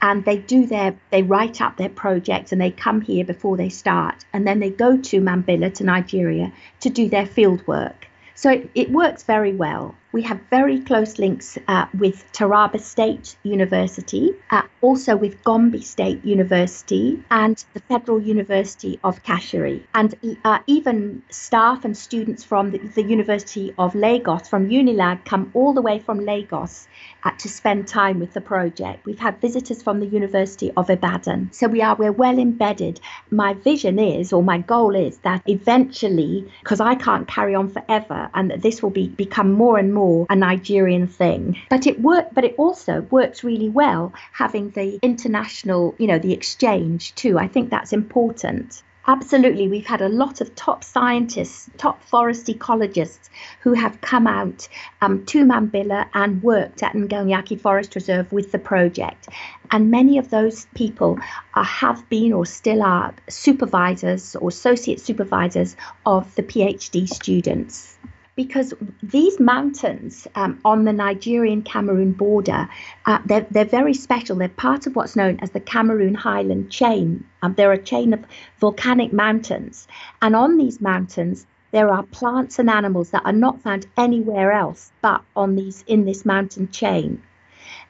and 0.00 0.24
they 0.24 0.38
do 0.38 0.66
their 0.66 0.94
they 1.10 1.22
write 1.22 1.60
up 1.60 1.76
their 1.76 1.88
projects 1.88 2.52
and 2.52 2.60
they 2.60 2.70
come 2.70 3.00
here 3.00 3.24
before 3.24 3.56
they 3.56 3.68
start 3.68 4.24
and 4.32 4.46
then 4.46 4.60
they 4.60 4.70
go 4.70 4.96
to 4.96 5.20
Mambilla 5.20 5.72
to 5.74 5.84
Nigeria 5.84 6.52
to 6.80 6.88
do 6.88 7.08
their 7.08 7.26
field 7.26 7.66
work. 7.66 8.06
So 8.40 8.52
it, 8.52 8.70
it 8.74 8.90
works 8.90 9.22
very 9.22 9.52
well. 9.52 9.94
We 10.12 10.22
have 10.22 10.40
very 10.50 10.80
close 10.80 11.20
links 11.20 11.56
uh, 11.68 11.86
with 11.96 12.24
Taraba 12.32 12.80
State 12.80 13.36
University, 13.44 14.32
uh, 14.50 14.62
also 14.80 15.14
with 15.14 15.44
Gombe 15.44 15.80
State 15.82 16.24
University 16.24 17.22
and 17.30 17.64
the 17.74 17.80
Federal 17.80 18.20
University 18.20 18.98
of 19.04 19.22
Kashere. 19.22 19.80
And 19.94 20.16
uh, 20.44 20.58
even 20.66 21.22
staff 21.30 21.84
and 21.84 21.96
students 21.96 22.42
from 22.42 22.72
the, 22.72 22.78
the, 22.78 23.04
University 23.04 23.72
of 23.78 23.94
Lagos, 23.94 24.48
from 24.48 24.68
Unilag, 24.68 25.24
come 25.24 25.50
all 25.54 25.72
the 25.72 25.82
way 25.82 26.00
from 26.00 26.18
Lagos 26.18 26.88
uh, 27.22 27.30
to 27.38 27.48
spend 27.48 27.86
time 27.86 28.18
with 28.18 28.32
the 28.32 28.40
project. 28.40 29.06
We've 29.06 29.18
had 29.18 29.40
visitors 29.40 29.80
from 29.80 30.00
the 30.00 30.06
University 30.06 30.72
of 30.76 30.90
Ibadan. 30.90 31.50
So 31.52 31.68
we 31.68 31.82
are, 31.82 31.94
we're 31.94 32.10
well 32.10 32.38
embedded. 32.38 33.00
My 33.30 33.54
vision 33.54 34.00
is, 34.00 34.32
or 34.32 34.42
my 34.42 34.58
goal 34.58 34.96
is, 34.96 35.18
that 35.18 35.42
eventually, 35.46 36.50
because 36.60 36.80
I 36.80 36.96
can't 36.96 37.28
carry 37.28 37.54
on 37.54 37.68
forever, 37.68 38.28
and 38.34 38.50
that 38.50 38.62
this 38.62 38.82
will 38.82 38.90
be 38.90 39.08
become 39.08 39.52
more 39.52 39.78
and 39.78 39.94
more 39.94 39.99
more 40.00 40.26
a 40.30 40.36
Nigerian 40.36 41.06
thing. 41.06 41.42
But 41.68 41.86
it 41.86 42.00
work 42.00 42.26
but 42.32 42.44
it 42.44 42.54
also 42.56 42.94
works 43.18 43.44
really 43.44 43.68
well 43.68 44.12
having 44.32 44.70
the 44.70 44.98
international, 45.02 45.94
you 45.98 46.06
know, 46.06 46.18
the 46.18 46.32
exchange 46.32 47.14
too. 47.14 47.38
I 47.38 47.48
think 47.48 47.70
that's 47.70 47.92
important. 47.92 48.82
Absolutely, 49.06 49.66
we've 49.66 49.86
had 49.86 50.02
a 50.02 50.08
lot 50.08 50.40
of 50.40 50.54
top 50.54 50.84
scientists, 50.84 51.70
top 51.78 52.02
forest 52.04 52.46
ecologists 52.46 53.30
who 53.62 53.72
have 53.72 54.00
come 54.02 54.26
out 54.26 54.68
um, 55.00 55.24
to 55.26 55.44
Mambilla 55.44 56.06
and 56.14 56.42
worked 56.42 56.82
at 56.82 56.92
Ngel 56.92 57.24
Nyaki 57.30 57.58
Forest 57.58 57.94
Reserve 57.94 58.30
with 58.30 58.52
the 58.52 58.58
project. 58.58 59.28
And 59.70 59.90
many 59.90 60.18
of 60.18 60.30
those 60.30 60.66
people 60.74 61.18
are, 61.54 61.64
have 61.64 62.08
been 62.08 62.32
or 62.32 62.44
still 62.46 62.82
are 62.82 63.14
supervisors 63.28 64.36
or 64.36 64.48
associate 64.48 65.00
supervisors 65.00 65.76
of 66.04 66.34
the 66.34 66.42
PhD 66.42 67.08
students 67.08 67.98
because 68.44 68.72
these 69.02 69.38
mountains 69.38 70.26
um, 70.34 70.58
on 70.64 70.84
the 70.84 70.94
Nigerian 70.94 71.60
Cameroon 71.60 72.12
border, 72.12 72.70
uh, 73.04 73.18
they're, 73.26 73.46
they're 73.50 73.66
very 73.66 73.92
special. 73.92 74.34
They're 74.34 74.48
part 74.48 74.86
of 74.86 74.96
what's 74.96 75.14
known 75.14 75.38
as 75.42 75.50
the 75.50 75.60
Cameroon 75.60 76.14
Highland 76.14 76.70
Chain. 76.70 77.22
Um, 77.42 77.52
they're 77.52 77.72
a 77.72 77.82
chain 77.92 78.14
of 78.14 78.24
volcanic 78.58 79.12
mountains. 79.12 79.86
And 80.22 80.34
on 80.34 80.56
these 80.56 80.80
mountains, 80.80 81.46
there 81.72 81.90
are 81.90 82.02
plants 82.02 82.58
and 82.58 82.70
animals 82.70 83.10
that 83.10 83.26
are 83.26 83.40
not 83.46 83.60
found 83.60 83.86
anywhere 83.98 84.52
else 84.52 84.90
but 85.02 85.20
on 85.36 85.54
these 85.56 85.84
in 85.86 86.06
this 86.06 86.24
mountain 86.24 86.70
chain. 86.70 87.22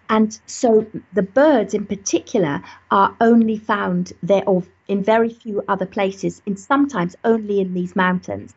And 0.08 0.36
so 0.46 0.84
the 1.12 1.22
birds 1.22 1.74
in 1.74 1.86
particular 1.86 2.60
are 2.90 3.14
only 3.20 3.56
found 3.56 4.12
there 4.20 4.42
or 4.48 4.64
in 4.88 5.04
very 5.04 5.32
few 5.32 5.62
other 5.68 5.86
places, 5.86 6.42
and 6.44 6.58
sometimes 6.58 7.14
only 7.22 7.60
in 7.60 7.72
these 7.72 7.94
mountains. 7.94 8.52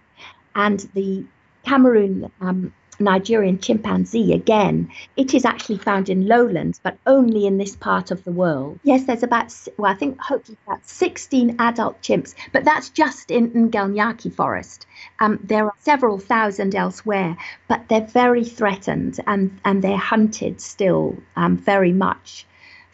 And 0.56 0.80
the 0.96 1.26
Cameroon 1.64 2.32
um, 2.42 2.74
Nigerian 3.00 3.60
chimpanzee, 3.60 4.34
again, 4.34 4.92
it 5.18 5.34
is 5.34 5.46
actually 5.46 5.78
found 5.78 6.10
in 6.10 6.28
lowlands, 6.28 6.80
but 6.84 6.98
only 7.08 7.46
in 7.46 7.58
this 7.58 7.76
part 7.76 8.12
of 8.12 8.24
the 8.24 8.32
world. 8.32 8.80
Yes, 8.84 9.06
there's 9.06 9.24
about, 9.24 9.54
well, 9.78 9.92
I 9.92 9.96
think 9.96 10.20
hopefully 10.20 10.58
about 10.68 10.86
16 10.88 11.56
adult 11.60 12.02
chimps, 12.02 12.36
but 12.52 12.64
that's 12.64 12.90
just 12.90 13.32
in 13.32 13.52
Ngel 13.52 13.92
Nyaki 13.94 14.34
forest. 14.34 14.86
Um, 15.20 15.40
there 15.44 15.66
are 15.66 15.74
several 15.80 16.20
thousand 16.20 16.76
elsewhere, 16.76 17.38
but 17.68 17.88
they're 17.90 18.02
very 18.02 18.46
threatened 18.46 19.20
and, 19.28 19.60
and 19.66 19.84
they're 19.84 19.98
hunted 19.98 20.62
still 20.62 21.18
um, 21.36 21.58
very 21.58 21.94
much. 21.94 22.46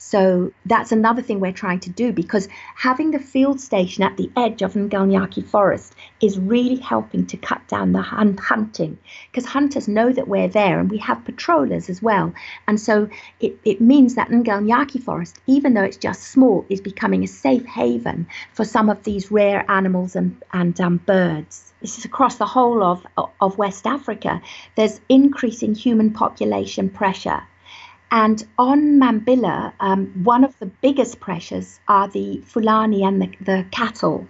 So 0.01 0.53
that's 0.65 0.93
another 0.93 1.21
thing 1.21 1.41
we're 1.41 1.51
trying 1.51 1.81
to 1.81 1.89
do 1.89 2.13
because 2.13 2.47
having 2.75 3.11
the 3.11 3.19
field 3.19 3.59
station 3.59 4.01
at 4.01 4.15
the 4.15 4.31
edge 4.37 4.61
of 4.61 4.73
Ngel 4.73 5.07
Nyaki 5.07 5.45
forest 5.45 5.93
is 6.21 6.39
really 6.39 6.77
helping 6.77 7.25
to 7.27 7.35
cut 7.35 7.67
down 7.67 7.91
the 7.91 8.01
hunt- 8.01 8.39
hunting 8.39 8.97
because 9.29 9.45
hunters 9.45 9.89
know 9.89 10.11
that 10.13 10.29
we're 10.29 10.47
there 10.47 10.79
and 10.79 10.89
we 10.89 10.99
have 10.99 11.25
patrollers 11.25 11.89
as 11.89 12.01
well. 12.01 12.33
And 12.65 12.79
so 12.79 13.09
it, 13.41 13.59
it 13.65 13.81
means 13.81 14.15
that 14.15 14.29
Ngel 14.29 14.63
Nyaki 14.63 15.03
forest, 15.03 15.37
even 15.47 15.73
though 15.73 15.83
it's 15.83 15.97
just 15.97 16.23
small, 16.23 16.65
is 16.69 16.79
becoming 16.79 17.23
a 17.25 17.27
safe 17.27 17.65
haven 17.65 18.25
for 18.53 18.63
some 18.63 18.89
of 18.89 19.03
these 19.03 19.29
rare 19.29 19.69
animals 19.69 20.15
and, 20.15 20.41
and 20.53 20.79
um, 20.79 20.97
birds 20.97 21.69
this 21.81 21.97
is 21.97 22.05
across 22.05 22.35
the 22.35 22.45
whole 22.45 22.83
of, 22.83 23.05
of 23.39 23.57
West 23.57 23.87
Africa, 23.87 24.41
there's 24.75 24.99
increasing 25.07 25.73
human 25.73 26.11
population 26.11 26.89
pressure. 26.89 27.43
And 28.11 28.43
on 28.57 28.99
Mambilla, 28.99 29.73
um, 29.79 30.07
one 30.23 30.43
of 30.43 30.57
the 30.59 30.65
biggest 30.65 31.19
pressures 31.19 31.79
are 31.87 32.07
the 32.07 32.41
Fulani 32.45 33.03
and 33.03 33.21
the, 33.21 33.31
the 33.41 33.65
cattle. 33.71 34.27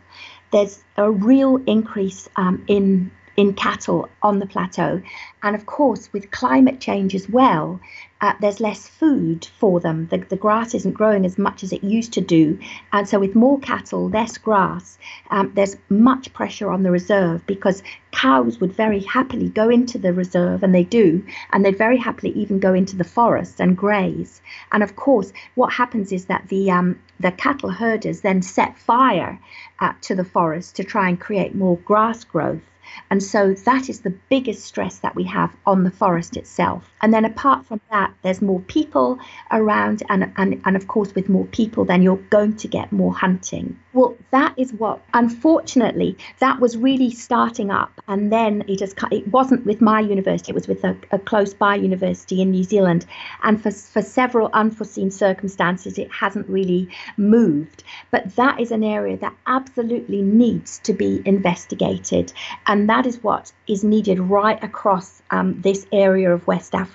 There's 0.52 0.84
a 0.98 1.10
real 1.10 1.58
increase 1.66 2.28
um, 2.36 2.64
in 2.68 3.12
in 3.40 3.54
cattle 3.54 4.10
on 4.22 4.40
the 4.40 4.46
plateau. 4.46 5.02
And 5.44 5.56
of 5.56 5.66
course, 5.66 6.12
with 6.12 6.30
climate 6.30 6.82
change 6.82 7.16
as 7.16 7.30
well, 7.30 7.80
uh, 8.20 8.34
there's 8.42 8.60
less 8.60 8.86
food 8.86 9.48
for 9.58 9.80
them. 9.80 10.08
The, 10.08 10.18
the 10.18 10.36
grass 10.36 10.76
isn't 10.76 10.92
growing 10.92 11.26
as 11.26 11.38
much 11.38 11.64
as 11.64 11.72
it 11.72 11.82
used 11.82 12.12
to 12.14 12.22
do. 12.22 12.60
And 12.92 13.08
so, 13.08 13.18
with 13.18 13.36
more 13.36 13.58
cattle, 13.60 14.10
less 14.10 14.38
grass, 14.38 15.00
um, 15.32 15.54
there's 15.56 15.78
much 15.88 16.34
pressure 16.34 16.70
on 16.70 16.84
the 16.84 16.92
reserve 16.92 17.48
because 17.48 17.82
cows 18.12 18.60
would 18.60 18.74
very 18.74 19.00
happily 19.00 19.48
go 19.48 19.70
into 19.70 19.98
the 19.98 20.12
reserve, 20.12 20.62
and 20.62 20.76
they 20.76 20.84
do, 20.84 21.26
and 21.54 21.64
they'd 21.64 21.78
very 21.78 21.98
happily 21.98 22.34
even 22.34 22.60
go 22.60 22.74
into 22.74 22.98
the 22.98 23.06
forest 23.06 23.62
and 23.62 23.78
graze. 23.78 24.42
And 24.74 24.84
of 24.84 24.98
course, 24.98 25.32
what 25.56 25.72
happens 25.72 26.12
is 26.12 26.26
that 26.26 26.50
the 26.50 26.72
um, 26.72 27.00
the 27.22 27.32
cattle 27.32 27.70
herders 27.70 28.20
then 28.20 28.42
set 28.42 28.78
fire 28.78 29.40
uh, 29.80 29.94
to 30.02 30.14
the 30.14 30.26
forest 30.26 30.76
to 30.76 30.84
try 30.84 31.08
and 31.08 31.18
create 31.18 31.56
more 31.56 31.78
grass 31.78 32.26
growth. 32.26 32.64
And 33.12 33.22
so 33.24 33.54
that 33.54 33.90
is 33.90 34.02
the 34.02 34.16
biggest 34.30 34.64
stress 34.64 35.00
that 35.00 35.16
we 35.16 35.24
have 35.26 35.56
on 35.66 35.84
the 35.84 35.92
forest 35.92 36.38
itself. 36.38 36.92
And 37.02 37.14
then 37.14 37.26
apart 37.26 37.66
from 37.66 37.80
that, 37.92 38.14
there's 38.24 38.42
more 38.42 38.60
people 38.62 39.20
around, 39.52 40.04
and, 40.10 40.32
and, 40.38 40.62
and 40.66 40.76
of 40.76 40.88
course, 40.88 41.16
with 41.16 41.30
more 41.30 41.46
people, 41.46 41.86
then 41.86 42.02
you're 42.02 42.18
going 42.30 42.56
to 42.58 42.68
get 42.68 42.92
more 42.92 43.14
hunting. 43.14 43.80
Well, 43.94 44.16
that 44.32 44.54
is 44.58 44.74
what, 44.74 45.02
unfortunately, 45.14 46.18
that 46.40 46.60
was 46.60 46.78
really 46.78 47.10
starting 47.12 47.72
up. 47.72 47.92
And 48.08 48.32
then 48.32 48.64
it 48.68 48.82
has, 48.82 48.94
it 49.12 49.28
wasn't 49.30 49.66
with 49.66 49.82
my 49.82 50.00
university, 50.00 50.52
it 50.52 50.56
was 50.56 50.68
with 50.68 50.84
a, 50.84 50.96
a 51.12 51.20
close 51.20 51.54
by 51.54 51.76
university 51.76 52.42
in 52.42 52.52
New 52.52 52.64
Zealand. 52.64 53.06
And 53.44 53.62
for, 53.62 53.72
for 53.72 54.02
several 54.02 54.50
unforeseen 54.54 55.10
circumstances, 55.10 55.98
it 55.98 56.12
hasn't 56.12 56.48
really 56.50 56.90
moved. 57.18 57.84
But 58.12 58.36
that 58.36 58.60
is 58.60 58.72
an 58.72 58.84
area 58.84 59.18
that 59.18 59.36
absolutely 59.48 60.22
needs 60.22 60.80
to 60.80 60.94
be 60.94 61.22
investigated. 61.26 62.34
And 62.68 62.90
that 62.90 63.06
is 63.06 63.24
what 63.24 63.52
is 63.68 63.84
needed 63.84 64.20
right 64.20 64.62
across 64.64 65.22
um, 65.32 65.62
this 65.62 65.88
area 65.92 66.34
of 66.34 66.46
West 66.46 66.76
Africa. 66.76 66.89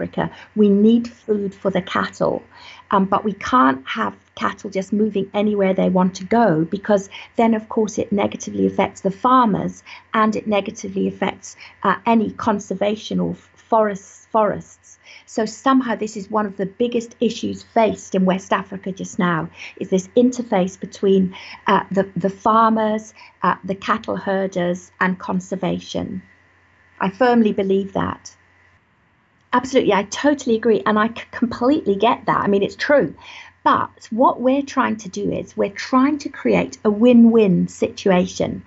We 0.56 0.68
need 0.68 1.08
food 1.08 1.54
for 1.54 1.70
the 1.70 1.82
cattle, 1.82 2.42
um, 2.90 3.04
but 3.06 3.24
we 3.24 3.32
can't 3.32 3.86
have 3.86 4.16
cattle 4.34 4.70
just 4.70 4.92
moving 4.92 5.30
anywhere 5.34 5.74
they 5.74 5.88
want 5.88 6.14
to 6.16 6.24
go 6.24 6.64
because 6.64 7.08
then, 7.36 7.54
of 7.54 7.68
course, 7.68 7.98
it 7.98 8.12
negatively 8.12 8.66
affects 8.66 9.00
the 9.00 9.10
farmers 9.10 9.82
and 10.12 10.34
it 10.36 10.46
negatively 10.46 11.06
affects 11.08 11.56
uh, 11.82 11.96
any 12.06 12.30
conservation 12.32 13.20
or 13.20 13.34
forests. 13.34 14.26
forests. 14.30 14.98
So 15.26 15.46
somehow 15.46 15.96
this 15.96 16.16
is 16.16 16.30
one 16.30 16.46
of 16.46 16.56
the 16.56 16.66
biggest 16.66 17.16
issues 17.20 17.62
faced 17.62 18.14
in 18.14 18.24
West 18.24 18.52
Africa 18.52 18.92
just 18.92 19.18
now 19.18 19.48
is 19.76 19.90
this 19.90 20.08
interface 20.16 20.78
between 20.78 21.34
uh, 21.66 21.84
the, 21.90 22.08
the 22.16 22.30
farmers, 22.30 23.14
uh, 23.42 23.56
the 23.64 23.74
cattle 23.74 24.16
herders 24.16 24.90
and 25.00 25.18
conservation. 25.18 26.22
I 27.00 27.10
firmly 27.10 27.52
believe 27.52 27.92
that. 27.94 28.34
Absolutely, 29.54 29.94
I 29.94 30.02
totally 30.04 30.54
agree. 30.56 30.82
And 30.84 30.99
I 30.99 31.08
completely 31.08 31.96
get 31.96 32.26
that. 32.26 32.40
I 32.42 32.46
mean, 32.46 32.62
it's 32.62 32.76
true. 32.76 33.14
But 33.62 34.06
what 34.11 34.42
we're 34.42 34.62
trying 34.62 34.96
to 34.99 35.08
do 35.08 35.30
is 35.32 35.56
we're 35.56 35.70
trying 35.70 36.18
to 36.18 36.28
create 36.28 36.76
a 36.84 36.90
win 36.90 37.30
win 37.30 37.68
situation 37.68 38.62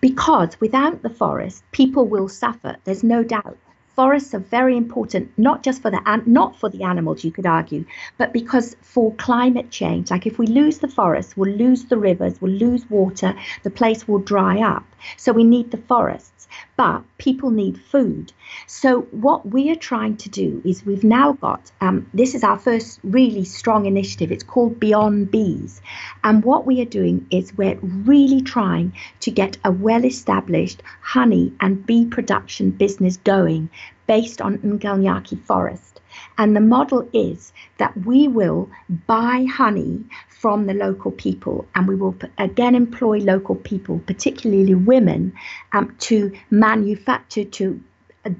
because 0.00 0.60
without 0.60 1.02
the 1.02 1.10
forest, 1.10 1.62
people 1.72 2.08
will 2.08 2.28
suffer. 2.28 2.76
There's 2.84 3.04
no 3.04 3.22
doubt. 3.22 3.58
forests 3.96 4.34
are 4.34 4.40
very 4.40 4.76
important 4.76 5.30
not 5.38 5.62
just 5.62 5.82
for 5.82 5.90
the 5.90 6.00
not 6.26 6.56
for 6.58 6.68
the 6.70 6.82
animals 6.82 7.24
you 7.24 7.30
could 7.30 7.46
argue 7.46 7.84
but 8.18 8.32
because 8.32 8.74
for 8.80 9.14
climate 9.16 9.70
change 9.70 10.10
like 10.10 10.26
if 10.26 10.38
we 10.38 10.46
lose 10.46 10.78
the 10.80 10.88
forests 10.88 11.36
we'll 11.36 11.56
lose 11.64 11.84
the 11.86 11.98
rivers 11.98 12.40
we'll 12.40 12.52
lose 12.66 12.88
water 12.90 13.34
the 13.64 13.70
place 13.70 14.08
will 14.08 14.18
dry 14.34 14.60
up 14.60 14.84
so 15.16 15.32
we 15.32 15.44
need 15.44 15.70
the 15.70 15.76
forests 15.76 16.42
but 16.76 17.02
people 17.16 17.50
need 17.50 17.80
food. 17.80 18.32
So 18.66 19.02
what 19.10 19.46
we 19.46 19.70
are 19.70 19.76
trying 19.76 20.16
to 20.18 20.28
do 20.28 20.60
is 20.64 20.84
we've 20.84 21.04
now 21.04 21.32
got 21.32 21.72
um, 21.80 22.10
this 22.12 22.34
is 22.34 22.44
our 22.44 22.58
first 22.58 23.00
really 23.02 23.44
strong 23.44 23.86
initiative. 23.86 24.30
It's 24.30 24.42
called 24.42 24.78
beyond 24.78 25.30
bees. 25.30 25.80
And 26.24 26.44
what 26.44 26.66
we 26.66 26.82
are 26.82 26.96
doing 27.00 27.26
is 27.30 27.56
we're 27.56 27.78
really 27.80 28.42
trying 28.42 28.92
to 29.20 29.30
get 29.30 29.56
a 29.64 29.72
well 29.72 30.04
established 30.04 30.82
honey 31.00 31.52
and 31.60 31.86
bee 31.86 32.04
production 32.04 32.70
business 32.70 33.16
going 33.16 33.70
based 34.06 34.42
on 34.42 34.58
Ngel 34.58 35.00
Nyaki 35.00 35.42
forest. 35.46 36.00
And 36.38 36.56
the 36.56 36.60
model 36.60 37.08
is 37.12 37.52
that 37.78 37.96
we 38.06 38.28
will 38.28 38.70
buy 39.06 39.46
honey 39.50 40.04
from 40.28 40.66
the 40.66 40.74
local 40.74 41.10
people 41.12 41.66
and 41.74 41.86
we 41.86 41.94
will 41.94 42.16
again 42.38 42.74
employ 42.74 43.18
local 43.18 43.54
people, 43.54 44.00
particularly 44.06 44.74
women, 44.74 45.32
um, 45.72 45.94
to 46.00 46.32
manufacture, 46.50 47.44
to 47.44 47.80
uh, 48.24 48.30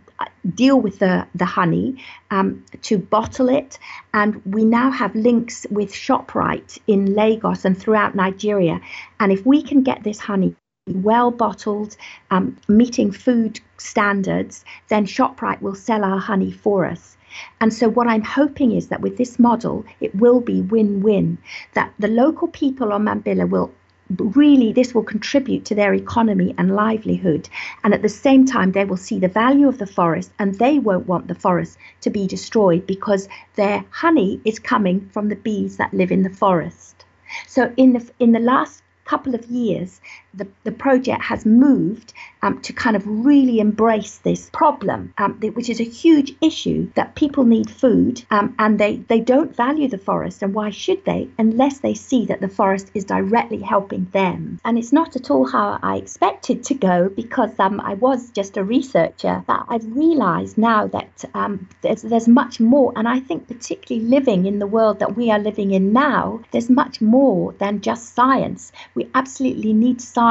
deal 0.54 0.80
with 0.80 0.98
the, 1.00 1.26
the 1.34 1.44
honey, 1.44 1.96
um, 2.30 2.64
to 2.82 2.98
bottle 2.98 3.48
it. 3.48 3.78
And 4.14 4.40
we 4.44 4.64
now 4.64 4.90
have 4.90 5.14
links 5.14 5.66
with 5.70 5.92
ShopRite 5.92 6.78
in 6.86 7.14
Lagos 7.14 7.64
and 7.64 7.76
throughout 7.76 8.14
Nigeria. 8.14 8.80
And 9.20 9.32
if 9.32 9.44
we 9.44 9.62
can 9.62 9.82
get 9.82 10.02
this 10.02 10.18
honey 10.18 10.54
well 10.88 11.30
bottled, 11.30 11.96
um, 12.30 12.56
meeting 12.68 13.12
food 13.12 13.60
standards, 13.76 14.64
then 14.88 15.06
ShopRite 15.06 15.62
will 15.62 15.74
sell 15.74 16.04
our 16.04 16.18
honey 16.18 16.50
for 16.50 16.86
us. 16.86 17.16
And 17.60 17.72
so, 17.72 17.88
what 17.88 18.06
I'm 18.06 18.22
hoping 18.22 18.72
is 18.72 18.88
that 18.88 19.00
with 19.00 19.16
this 19.16 19.38
model, 19.38 19.84
it 20.00 20.14
will 20.14 20.40
be 20.40 20.60
win 20.62 21.02
win, 21.02 21.38
that 21.74 21.92
the 21.98 22.08
local 22.08 22.48
people 22.48 22.92
on 22.92 23.04
Mambilla 23.04 23.48
will 23.48 23.72
really 24.18 24.72
this 24.72 24.94
will 24.94 25.02
contribute 25.02 25.64
to 25.64 25.74
their 25.74 25.94
economy 25.94 26.54
and 26.58 26.74
livelihood. 26.74 27.48
And 27.84 27.94
at 27.94 28.02
the 28.02 28.08
same 28.08 28.44
time 28.44 28.72
they 28.72 28.84
will 28.84 28.96
see 28.96 29.18
the 29.18 29.28
value 29.28 29.68
of 29.68 29.78
the 29.78 29.86
forest 29.86 30.32
and 30.38 30.54
they 30.56 30.78
won't 30.78 31.06
want 31.06 31.28
the 31.28 31.34
forest 31.34 31.78
to 32.02 32.10
be 32.10 32.26
destroyed 32.26 32.86
because 32.86 33.28
their 33.54 33.84
honey 33.90 34.40
is 34.44 34.58
coming 34.58 35.08
from 35.12 35.28
the 35.28 35.36
bees 35.36 35.76
that 35.76 35.94
live 35.94 36.12
in 36.12 36.22
the 36.22 36.30
forest. 36.30 37.04
So 37.46 37.72
in 37.76 37.94
the 37.94 38.10
in 38.18 38.32
the 38.32 38.40
last 38.40 38.82
couple 39.04 39.34
of 39.34 39.46
years, 39.46 40.00
the, 40.34 40.48
the 40.64 40.72
project 40.72 41.22
has 41.22 41.44
moved 41.44 42.12
um, 42.42 42.60
to 42.62 42.72
kind 42.72 42.96
of 42.96 43.02
really 43.06 43.60
embrace 43.60 44.18
this 44.18 44.50
problem, 44.52 45.12
um, 45.18 45.34
which 45.34 45.68
is 45.68 45.80
a 45.80 45.84
huge 45.84 46.34
issue 46.40 46.90
that 46.94 47.14
people 47.14 47.44
need 47.44 47.70
food 47.70 48.24
um, 48.30 48.54
and 48.58 48.78
they, 48.78 48.96
they 48.96 49.20
don't 49.20 49.54
value 49.54 49.88
the 49.88 49.98
forest. 49.98 50.42
And 50.42 50.54
why 50.54 50.70
should 50.70 51.04
they 51.04 51.28
unless 51.38 51.78
they 51.78 51.94
see 51.94 52.26
that 52.26 52.40
the 52.40 52.48
forest 52.48 52.90
is 52.94 53.04
directly 53.04 53.60
helping 53.60 54.06
them? 54.12 54.58
And 54.64 54.78
it's 54.78 54.92
not 54.92 55.16
at 55.16 55.30
all 55.30 55.46
how 55.46 55.78
I 55.82 55.96
expected 55.96 56.64
to 56.64 56.74
go 56.74 57.08
because 57.08 57.58
um, 57.58 57.80
I 57.80 57.94
was 57.94 58.30
just 58.30 58.56
a 58.56 58.64
researcher, 58.64 59.44
but 59.46 59.66
I've 59.68 59.86
realized 59.94 60.58
now 60.58 60.86
that 60.88 61.24
um, 61.34 61.68
there's, 61.82 62.02
there's 62.02 62.28
much 62.28 62.58
more. 62.58 62.92
And 62.96 63.06
I 63.06 63.20
think, 63.20 63.48
particularly 63.48 64.08
living 64.08 64.46
in 64.46 64.58
the 64.58 64.66
world 64.66 64.98
that 65.00 65.16
we 65.16 65.30
are 65.30 65.38
living 65.38 65.72
in 65.72 65.92
now, 65.92 66.40
there's 66.50 66.70
much 66.70 67.00
more 67.00 67.52
than 67.54 67.80
just 67.80 68.14
science. 68.14 68.72
We 68.94 69.08
absolutely 69.14 69.72
need 69.72 70.00
science 70.00 70.21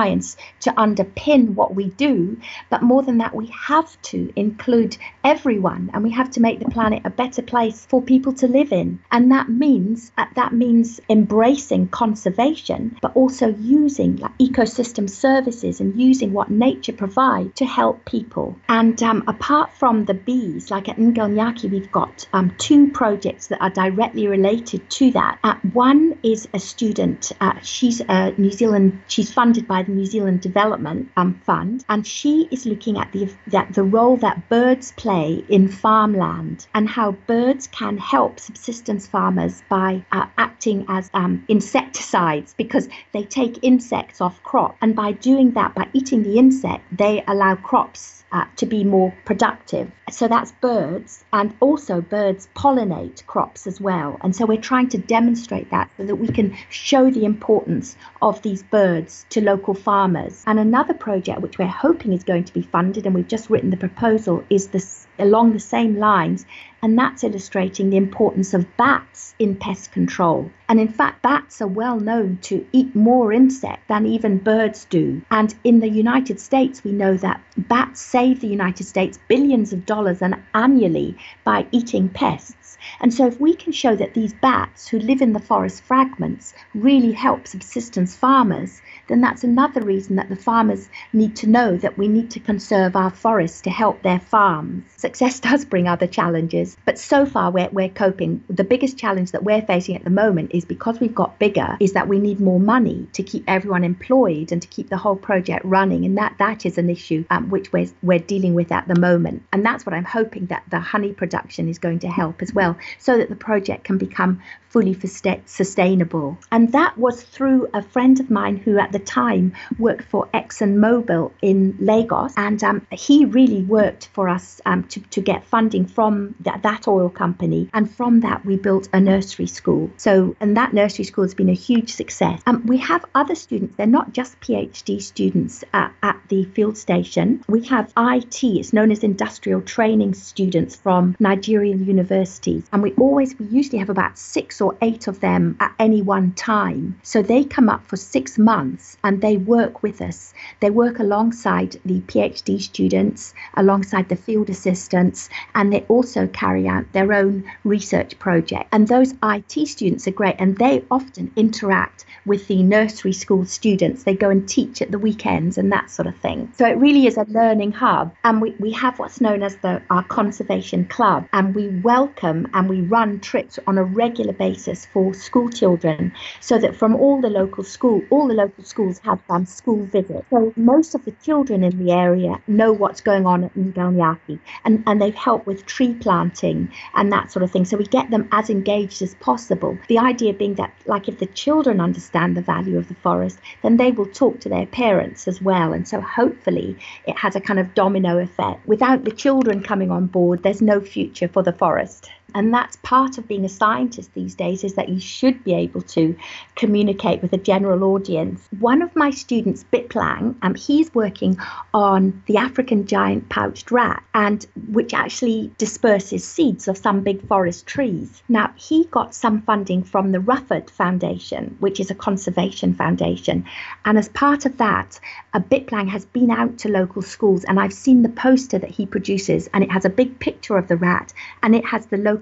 to 0.62 0.72
underpin 0.72 1.54
what 1.56 1.76
we 1.76 1.90
do, 1.90 2.38
but 2.70 2.82
more 2.82 3.04
than 3.04 3.18
that, 3.20 3.36
we 3.36 3.48
have 3.48 4.02
to 4.04 4.32
include 4.36 4.98
everyone 5.24 5.90
and 5.94 6.04
we 6.04 6.12
have 6.12 6.32
to 6.32 6.42
make 6.42 6.60
the 6.60 6.70
planet 6.70 7.02
a 7.06 7.10
better 7.10 7.42
place 7.42 7.86
for 7.86 8.02
people 8.02 8.34
to 8.34 8.48
live 8.48 8.72
in. 8.72 9.00
And 9.12 9.32
that 9.32 9.50
means 9.50 10.12
uh, 10.18 10.26
that 10.36 10.54
means 10.54 11.00
embracing 11.10 11.88
conservation, 11.90 12.98
but 13.02 13.16
also 13.16 13.48
using 13.48 14.18
like 14.18 14.38
ecosystem 14.38 15.10
services 15.10 15.80
and 15.80 16.00
using 16.00 16.34
what 16.34 16.50
nature 16.50 16.94
provides 16.94 17.54
to 17.56 17.66
help 17.66 18.06
people. 18.06 18.56
And 18.68 19.02
um, 19.04 19.24
apart 19.28 19.74
from 19.74 20.06
the 20.06 20.14
bees, 20.14 20.72
like 20.72 20.90
at 20.90 20.98
Ngel 20.98 21.32
Nyaki, 21.34 21.70
we've 21.70 21.92
got 21.92 22.28
um, 22.34 22.54
two 22.58 22.90
projects 22.92 23.48
that 23.48 23.62
are 23.62 23.70
directly 23.70 24.28
related 24.28 24.90
to 24.92 25.12
that. 25.12 25.40
Uh, 25.44 25.56
one 25.74 26.18
is 26.24 26.48
a 26.54 26.60
student, 26.60 27.32
uh, 27.42 27.60
she's 27.62 28.02
a 28.08 28.32
New 28.38 28.52
Zealand, 28.52 29.02
she's 29.08 29.32
funded 29.34 29.68
by 29.68 29.81
the 29.84 29.92
New 29.92 30.06
Zealand 30.06 30.42
Development 30.42 31.10
um, 31.18 31.40
Fund, 31.46 31.86
and 31.90 32.06
she 32.06 32.48
is 32.52 32.66
looking 32.66 32.98
at 32.98 33.12
the, 33.12 33.30
that 33.48 33.74
the 33.74 33.84
role 33.84 34.18
that 34.18 34.50
birds 34.50 34.92
play 34.94 35.44
in 35.50 35.68
farmland 35.68 36.68
and 36.74 36.90
how 36.90 37.12
birds 37.28 37.68
can 37.68 37.98
help 37.98 38.40
subsistence 38.40 39.08
farmers 39.08 39.64
by 39.70 40.04
uh, 40.12 40.26
acting 40.38 40.86
as 40.88 41.10
um, 41.14 41.44
insecticides 41.48 42.54
because 42.58 42.88
they 43.14 43.24
take 43.24 43.60
insects 43.64 44.22
off 44.22 44.42
crops. 44.44 44.78
And 44.82 44.96
by 44.96 45.14
doing 45.14 45.52
that, 45.52 45.76
by 45.76 45.88
eating 45.94 46.24
the 46.24 46.38
insect, 46.38 46.84
they 46.96 47.24
allow 47.28 47.56
crops 47.56 48.21
uh, 48.32 48.46
to 48.56 48.66
be 48.66 48.84
more 48.84 49.14
productive. 49.26 49.92
So 50.10 50.28
that's 50.28 50.52
birds, 50.54 51.24
and 51.34 51.54
also 51.60 52.02
birds 52.02 52.48
pollinate 52.56 53.26
crops 53.26 53.68
as 53.68 53.82
well. 53.82 54.18
And 54.22 54.36
so 54.36 54.46
we're 54.46 54.62
trying 54.62 54.90
to 54.90 54.98
demonstrate 54.98 55.70
that 55.72 55.90
so 55.98 56.06
that 56.06 56.16
we 56.16 56.28
can 56.28 56.56
show 56.70 57.10
the 57.10 57.26
importance 57.26 57.98
of 58.22 58.42
these 58.42 58.64
birds 58.64 59.26
to 59.30 59.42
local 59.42 59.74
farmers. 59.74 60.44
And 60.48 60.60
another 60.60 60.94
project 60.94 61.42
which 61.42 61.58
we're 61.58 61.68
hoping 61.68 62.14
is 62.14 62.24
going 62.24 62.46
to 62.46 62.54
be 62.54 62.62
funded, 62.62 63.06
and 63.06 63.16
we've 63.16 63.28
just 63.28 63.50
written 63.50 63.70
the 63.70 63.78
proposal, 63.78 64.44
is 64.50 64.68
this 64.68 65.08
along 65.20 65.54
the 65.54 65.60
same 65.60 65.98
lines, 65.98 66.46
and 66.84 66.98
that's 66.98 67.24
illustrating 67.24 67.90
the 67.90 67.98
importance 67.98 68.54
of 68.54 68.66
bats 68.78 69.36
in 69.40 69.56
pest 69.56 69.92
control. 69.92 70.52
And 70.68 70.80
in 70.80 70.88
fact, 70.88 71.22
bats 71.22 71.62
are 71.62 71.68
well 71.68 72.00
known 72.00 72.40
to 72.44 72.66
eat 72.72 72.96
more 72.96 73.34
insect 73.34 73.88
than 73.88 74.06
even 74.06 74.38
birds 74.38 74.86
do. 74.86 75.22
And 75.30 75.54
in 75.64 75.80
the 75.80 75.90
United 75.90 76.40
States, 76.40 76.84
we 76.84 76.92
know 76.92 77.18
that 77.18 77.42
bats 77.58 78.02
save 78.02 78.40
the 78.40 78.48
United 78.48 78.86
States 78.86 79.20
billions 79.28 79.74
of 79.74 79.86
dollars 79.86 80.22
annually 80.54 81.18
by 81.44 81.68
eating 81.72 82.10
pests. 82.10 82.61
And 83.00 83.14
so, 83.14 83.28
if 83.28 83.40
we 83.40 83.54
can 83.56 83.72
show 83.72 83.96
that 83.96 84.14
these 84.14 84.34
bats 84.34 84.88
who 84.88 85.00
live 85.00 85.22
in 85.22 85.34
the 85.34 85.40
forest 85.40 85.84
fragments 85.84 86.54
really 86.74 87.12
help 87.12 87.48
subsistence 87.48 88.16
farmers, 88.16 88.82
then 89.08 89.22
that's 89.22 89.44
another 89.44 89.82
reason 89.82 90.16
that 90.16 90.30
the 90.30 90.36
farmers 90.36 90.90
need 91.12 91.36
to 91.36 91.48
know 91.48 91.76
that 91.78 91.98
we 91.98 92.08
need 92.08 92.32
to 92.32 92.40
conserve 92.40 92.96
our 92.96 93.10
forests 93.10 93.62
to 93.62 93.70
help 93.70 94.02
their 94.02 94.20
farms. 94.20 94.84
Success 94.96 95.40
does 95.50 95.66
bring 95.66 95.88
other 95.88 96.08
challenges, 96.08 96.78
but 96.86 96.98
so 96.98 97.26
far 97.26 97.52
we're, 97.52 97.70
we're 97.72 97.90
coping. 97.90 98.44
The 98.50 98.64
biggest 98.64 98.98
challenge 98.98 99.32
that 99.32 99.44
we're 99.44 99.62
facing 99.62 99.96
at 99.96 100.04
the 100.04 100.10
moment 100.10 100.52
is 100.54 100.64
because 100.66 101.00
we've 101.00 101.16
got 101.16 101.40
bigger, 101.40 101.78
is 101.80 101.94
that 101.94 102.08
we 102.08 102.20
need 102.20 102.40
more 102.40 102.60
money 102.60 103.08
to 103.14 103.24
keep 103.24 103.44
everyone 103.48 103.84
employed 103.84 104.52
and 104.52 104.62
to 104.62 104.68
keep 104.68 104.90
the 104.90 104.98
whole 104.98 105.16
project 105.16 105.66
running. 105.66 106.06
And 106.06 106.18
that, 106.18 106.36
that 106.40 106.66
is 106.66 106.78
an 106.78 106.90
issue 106.90 107.26
um, 107.30 107.50
which 107.50 107.74
we're, 107.74 107.90
we're 108.02 108.20
dealing 108.20 108.54
with 108.54 108.72
at 108.72 108.88
the 108.88 109.00
moment. 109.00 109.44
And 109.52 109.66
that's 109.66 109.86
what 109.86 109.94
I'm 109.94 110.06
hoping 110.06 110.46
that 110.48 110.64
the 110.70 110.80
honey 110.80 111.14
production 111.14 111.68
is 111.68 111.80
going 111.80 112.00
to 112.00 112.08
help 112.08 112.42
as 112.42 112.54
well, 112.54 112.61
so 113.00 113.18
that 113.18 113.30
the 113.30 113.36
project 113.36 113.84
can 113.84 113.98
become 113.98 114.42
fully 114.72 114.98
sustainable. 115.46 116.38
And 116.52 116.72
that 116.72 116.98
was 116.98 117.22
through 117.22 117.70
a 117.74 117.82
friend 117.82 118.20
of 118.20 118.30
mine 118.32 118.56
who 118.56 118.80
at 118.80 118.94
the 118.94 119.00
time 119.00 119.54
worked 119.78 120.04
for 120.04 120.28
ExxonMobil 120.34 121.32
in 121.42 121.76
Lagos. 121.80 122.34
And 122.38 122.64
um, 122.64 122.88
he 122.92 123.26
really 123.26 123.64
worked 123.64 124.08
for 124.14 124.30
us 124.30 124.62
um, 124.66 124.86
to, 124.86 125.02
to 125.02 125.22
get 125.22 125.46
funding 125.46 125.86
from 125.86 126.36
that, 126.42 126.62
oil 126.88 127.10
company. 127.10 127.70
And 127.74 127.94
from 127.94 128.22
that, 128.22 128.46
we 128.46 128.56
built 128.56 128.88
a 128.94 129.00
nursery 129.00 129.48
school. 129.48 129.92
So, 129.98 130.36
and 130.40 130.56
that 130.58 130.74
nursery 130.74 131.06
school 131.06 131.26
has 131.26 131.34
been 131.34 131.50
a 131.50 131.54
huge 131.54 131.94
success. 131.94 132.42
Um, 132.46 132.66
we 132.66 132.78
have 132.78 133.04
other 133.14 133.36
students, 133.36 133.76
they're 133.76 133.86
not 133.86 134.14
just 134.14 134.40
PhD 134.40 135.02
students 135.02 135.64
uh, 135.74 135.90
at 136.02 136.20
the 136.30 136.46
field 136.46 136.78
station. 136.78 137.44
We 137.48 137.66
have 137.66 137.92
IT, 137.98 138.44
it's 138.44 138.74
known 138.74 138.92
as 138.92 139.04
industrial 139.04 139.62
training 139.62 140.14
students 140.14 140.76
from 140.76 141.16
Nigerian 141.20 141.86
universities. 141.86 142.64
And 142.72 142.82
we 142.82 142.94
always, 142.94 143.38
we 143.38 143.48
usually 143.48 143.80
have 143.80 143.90
about 143.90 144.18
six 144.18 144.61
or 144.62 144.78
eight 144.82 145.08
of 145.08 145.20
them 145.20 145.58
at 145.60 145.74
any 145.80 146.02
one 146.02 146.32
time. 146.34 147.00
So 147.04 147.22
they 147.22 147.44
come 147.44 147.70
up 147.70 147.84
for 147.86 147.98
six 147.98 148.38
months 148.38 148.98
and 149.04 149.22
they 149.22 149.38
work 149.38 149.84
with 149.84 150.02
us. 150.02 150.34
They 150.60 150.70
work 150.70 151.00
alongside 151.00 151.80
the 151.84 152.02
PhD 152.02 152.62
students, 152.62 153.34
alongside 153.56 154.10
the 154.10 154.16
field 154.16 154.50
assistants, 154.50 155.30
and 155.56 155.74
they 155.74 155.82
also 155.88 156.28
carry 156.28 156.68
out 156.68 156.86
their 156.94 157.14
own 157.14 157.44
research 157.64 158.18
project. 158.20 158.70
And 158.72 158.88
those 158.88 159.14
IT 159.24 159.68
students 159.68 160.08
are 160.08 160.12
great 160.12 160.36
and 160.38 160.58
they 160.58 160.86
often 160.92 161.32
interact 161.36 162.06
with 162.26 162.48
the 162.48 162.62
nursery 162.62 163.14
school 163.14 163.46
students. 163.46 164.04
They 164.04 164.16
go 164.16 164.30
and 164.30 164.48
teach 164.48 164.82
at 164.82 164.92
the 164.92 165.00
weekends 165.00 165.58
and 165.58 165.72
that 165.72 165.90
sort 165.90 166.08
of 166.08 166.16
thing. 166.18 166.52
So 166.56 166.68
it 166.68 166.78
really 166.78 167.08
is 167.08 167.18
a 167.18 167.26
learning 167.30 167.72
hub. 167.72 168.14
And 168.24 168.42
we, 168.42 168.52
we 168.60 168.72
have 168.74 169.00
what's 169.00 169.20
known 169.20 169.42
as 169.42 169.56
the 169.58 169.82
our 169.90 170.04
conservation 170.04 170.86
club 170.86 171.28
and 171.34 171.56
we 171.56 171.70
welcome 171.80 172.48
and 172.54 172.70
we 172.70 172.82
run 172.82 173.20
trips 173.20 173.58
on 173.66 173.78
a 173.78 173.84
regular 173.84 174.34
basis 174.34 174.51
for 174.94 175.14
school 175.14 175.50
children, 175.50 176.14
so 176.40 176.58
that 176.58 176.76
from 176.76 176.96
all 176.96 177.22
the 177.22 177.30
local 177.30 177.64
school, 177.64 178.02
all 178.10 178.28
the 178.28 178.34
local 178.34 178.64
schools 178.64 179.00
have 179.00 179.20
um, 179.30 179.46
school 179.46 179.84
visits. 179.86 180.26
So 180.30 180.54
most 180.56 180.96
of 180.96 181.06
the 181.06 181.12
children 181.24 181.64
in 181.64 181.84
the 181.84 181.92
area 181.92 182.42
know 182.48 182.72
what's 182.72 183.02
going 183.02 183.26
on 183.26 183.44
at 183.44 183.54
Ngel 183.56 183.94
Nyaki, 183.96 184.40
and 184.66 184.84
and 184.88 185.02
they've 185.02 185.16
helped 185.16 185.48
with 185.48 185.66
tree 185.66 185.94
planting 185.94 186.72
and 186.96 187.12
that 187.12 187.32
sort 187.32 187.44
of 187.44 187.52
thing. 187.52 187.66
So 187.66 187.78
we 187.78 187.86
get 187.86 188.10
them 188.10 188.28
as 188.32 188.50
engaged 188.50 189.02
as 189.02 189.16
possible. 189.16 189.78
The 189.88 190.00
idea 190.00 190.34
being 190.34 190.56
that, 190.56 190.74
like, 190.86 191.08
if 191.08 191.20
the 191.20 191.26
children 191.26 191.80
understand 191.80 192.36
the 192.36 192.42
value 192.42 192.78
of 192.78 192.88
the 192.88 192.96
forest, 192.96 193.40
then 193.64 193.78
they 193.78 193.92
will 193.92 194.06
talk 194.06 194.40
to 194.42 194.50
their 194.50 194.66
parents 194.66 195.28
as 195.28 195.42
well, 195.42 195.74
and 195.74 195.88
so 195.88 196.02
hopefully 196.02 196.78
it 197.06 197.18
has 197.18 197.36
a 197.36 197.42
kind 197.42 197.60
of 197.60 197.74
domino 197.74 198.18
effect. 198.18 198.68
Without 198.68 199.04
the 199.04 199.12
children 199.12 199.62
coming 199.64 199.92
on 199.92 200.08
board, 200.08 200.44
there's 200.44 200.62
no 200.62 200.80
future 200.80 201.28
for 201.28 201.44
the 201.44 201.54
forest. 201.54 202.10
And 202.34 202.54
that's 202.54 202.78
part 202.78 203.18
of 203.18 203.28
being 203.28 203.46
a 203.46 203.50
scientist 203.50 204.14
these 204.14 204.36
days 204.36 204.64
is 204.64 204.76
that 204.76 204.90
you 204.90 205.00
should 205.00 205.44
be 205.44 205.54
able 205.54 205.82
to 205.82 206.16
communicate 206.56 207.22
with 207.22 207.34
a 207.34 207.38
general 207.38 207.84
audience. 207.84 208.48
One 208.60 208.82
of 208.82 208.96
my 208.96 209.10
students, 209.10 209.66
Biplang, 209.72 210.36
um, 210.42 210.56
he's 210.56 210.94
working 210.94 211.38
on 211.74 212.24
the 212.28 212.38
African 212.38 212.86
giant 212.86 213.30
pouched 213.30 213.72
rat, 213.72 214.04
and 214.14 214.46
which 214.70 214.94
actually 214.94 215.52
disperses 215.58 216.24
seeds 216.26 216.68
of 216.68 216.78
some 216.78 217.02
big 217.02 217.28
forest 217.28 217.68
trees. 217.68 218.24
Now 218.30 218.54
he 218.56 218.86
got 218.86 219.14
some 219.14 219.42
funding 219.42 219.84
from 219.84 220.12
the 220.12 220.20
Rufford 220.20 220.70
Foundation, 220.70 221.56
which 221.60 221.80
is 221.80 221.92
a 221.92 221.96
conservation 221.96 222.74
foundation, 222.74 223.46
and 223.86 223.98
as 223.98 224.10
part 224.10 224.46
of 224.46 224.58
that, 224.58 225.00
a 225.34 225.40
Biplang 225.40 225.90
has 225.90 226.06
been 226.06 226.32
out 226.32 226.58
to 226.60 226.70
local 226.70 227.02
schools, 227.02 227.44
and 227.46 227.60
I've 227.60 227.74
seen 227.74 228.04
the 228.04 228.10
poster 228.10 228.60
that 228.60 228.70
he 228.70 228.86
produces, 228.86 229.50
and 229.54 229.64
it 229.64 229.72
has 229.72 229.86
a 229.86 229.90
big 229.90 230.20
picture 230.20 230.58
of 230.58 230.68
the 230.68 230.78
rat, 230.78 231.14
and 231.44 231.56
it 231.56 231.66
has 231.66 231.88
the 231.88 231.98
local 231.98 232.21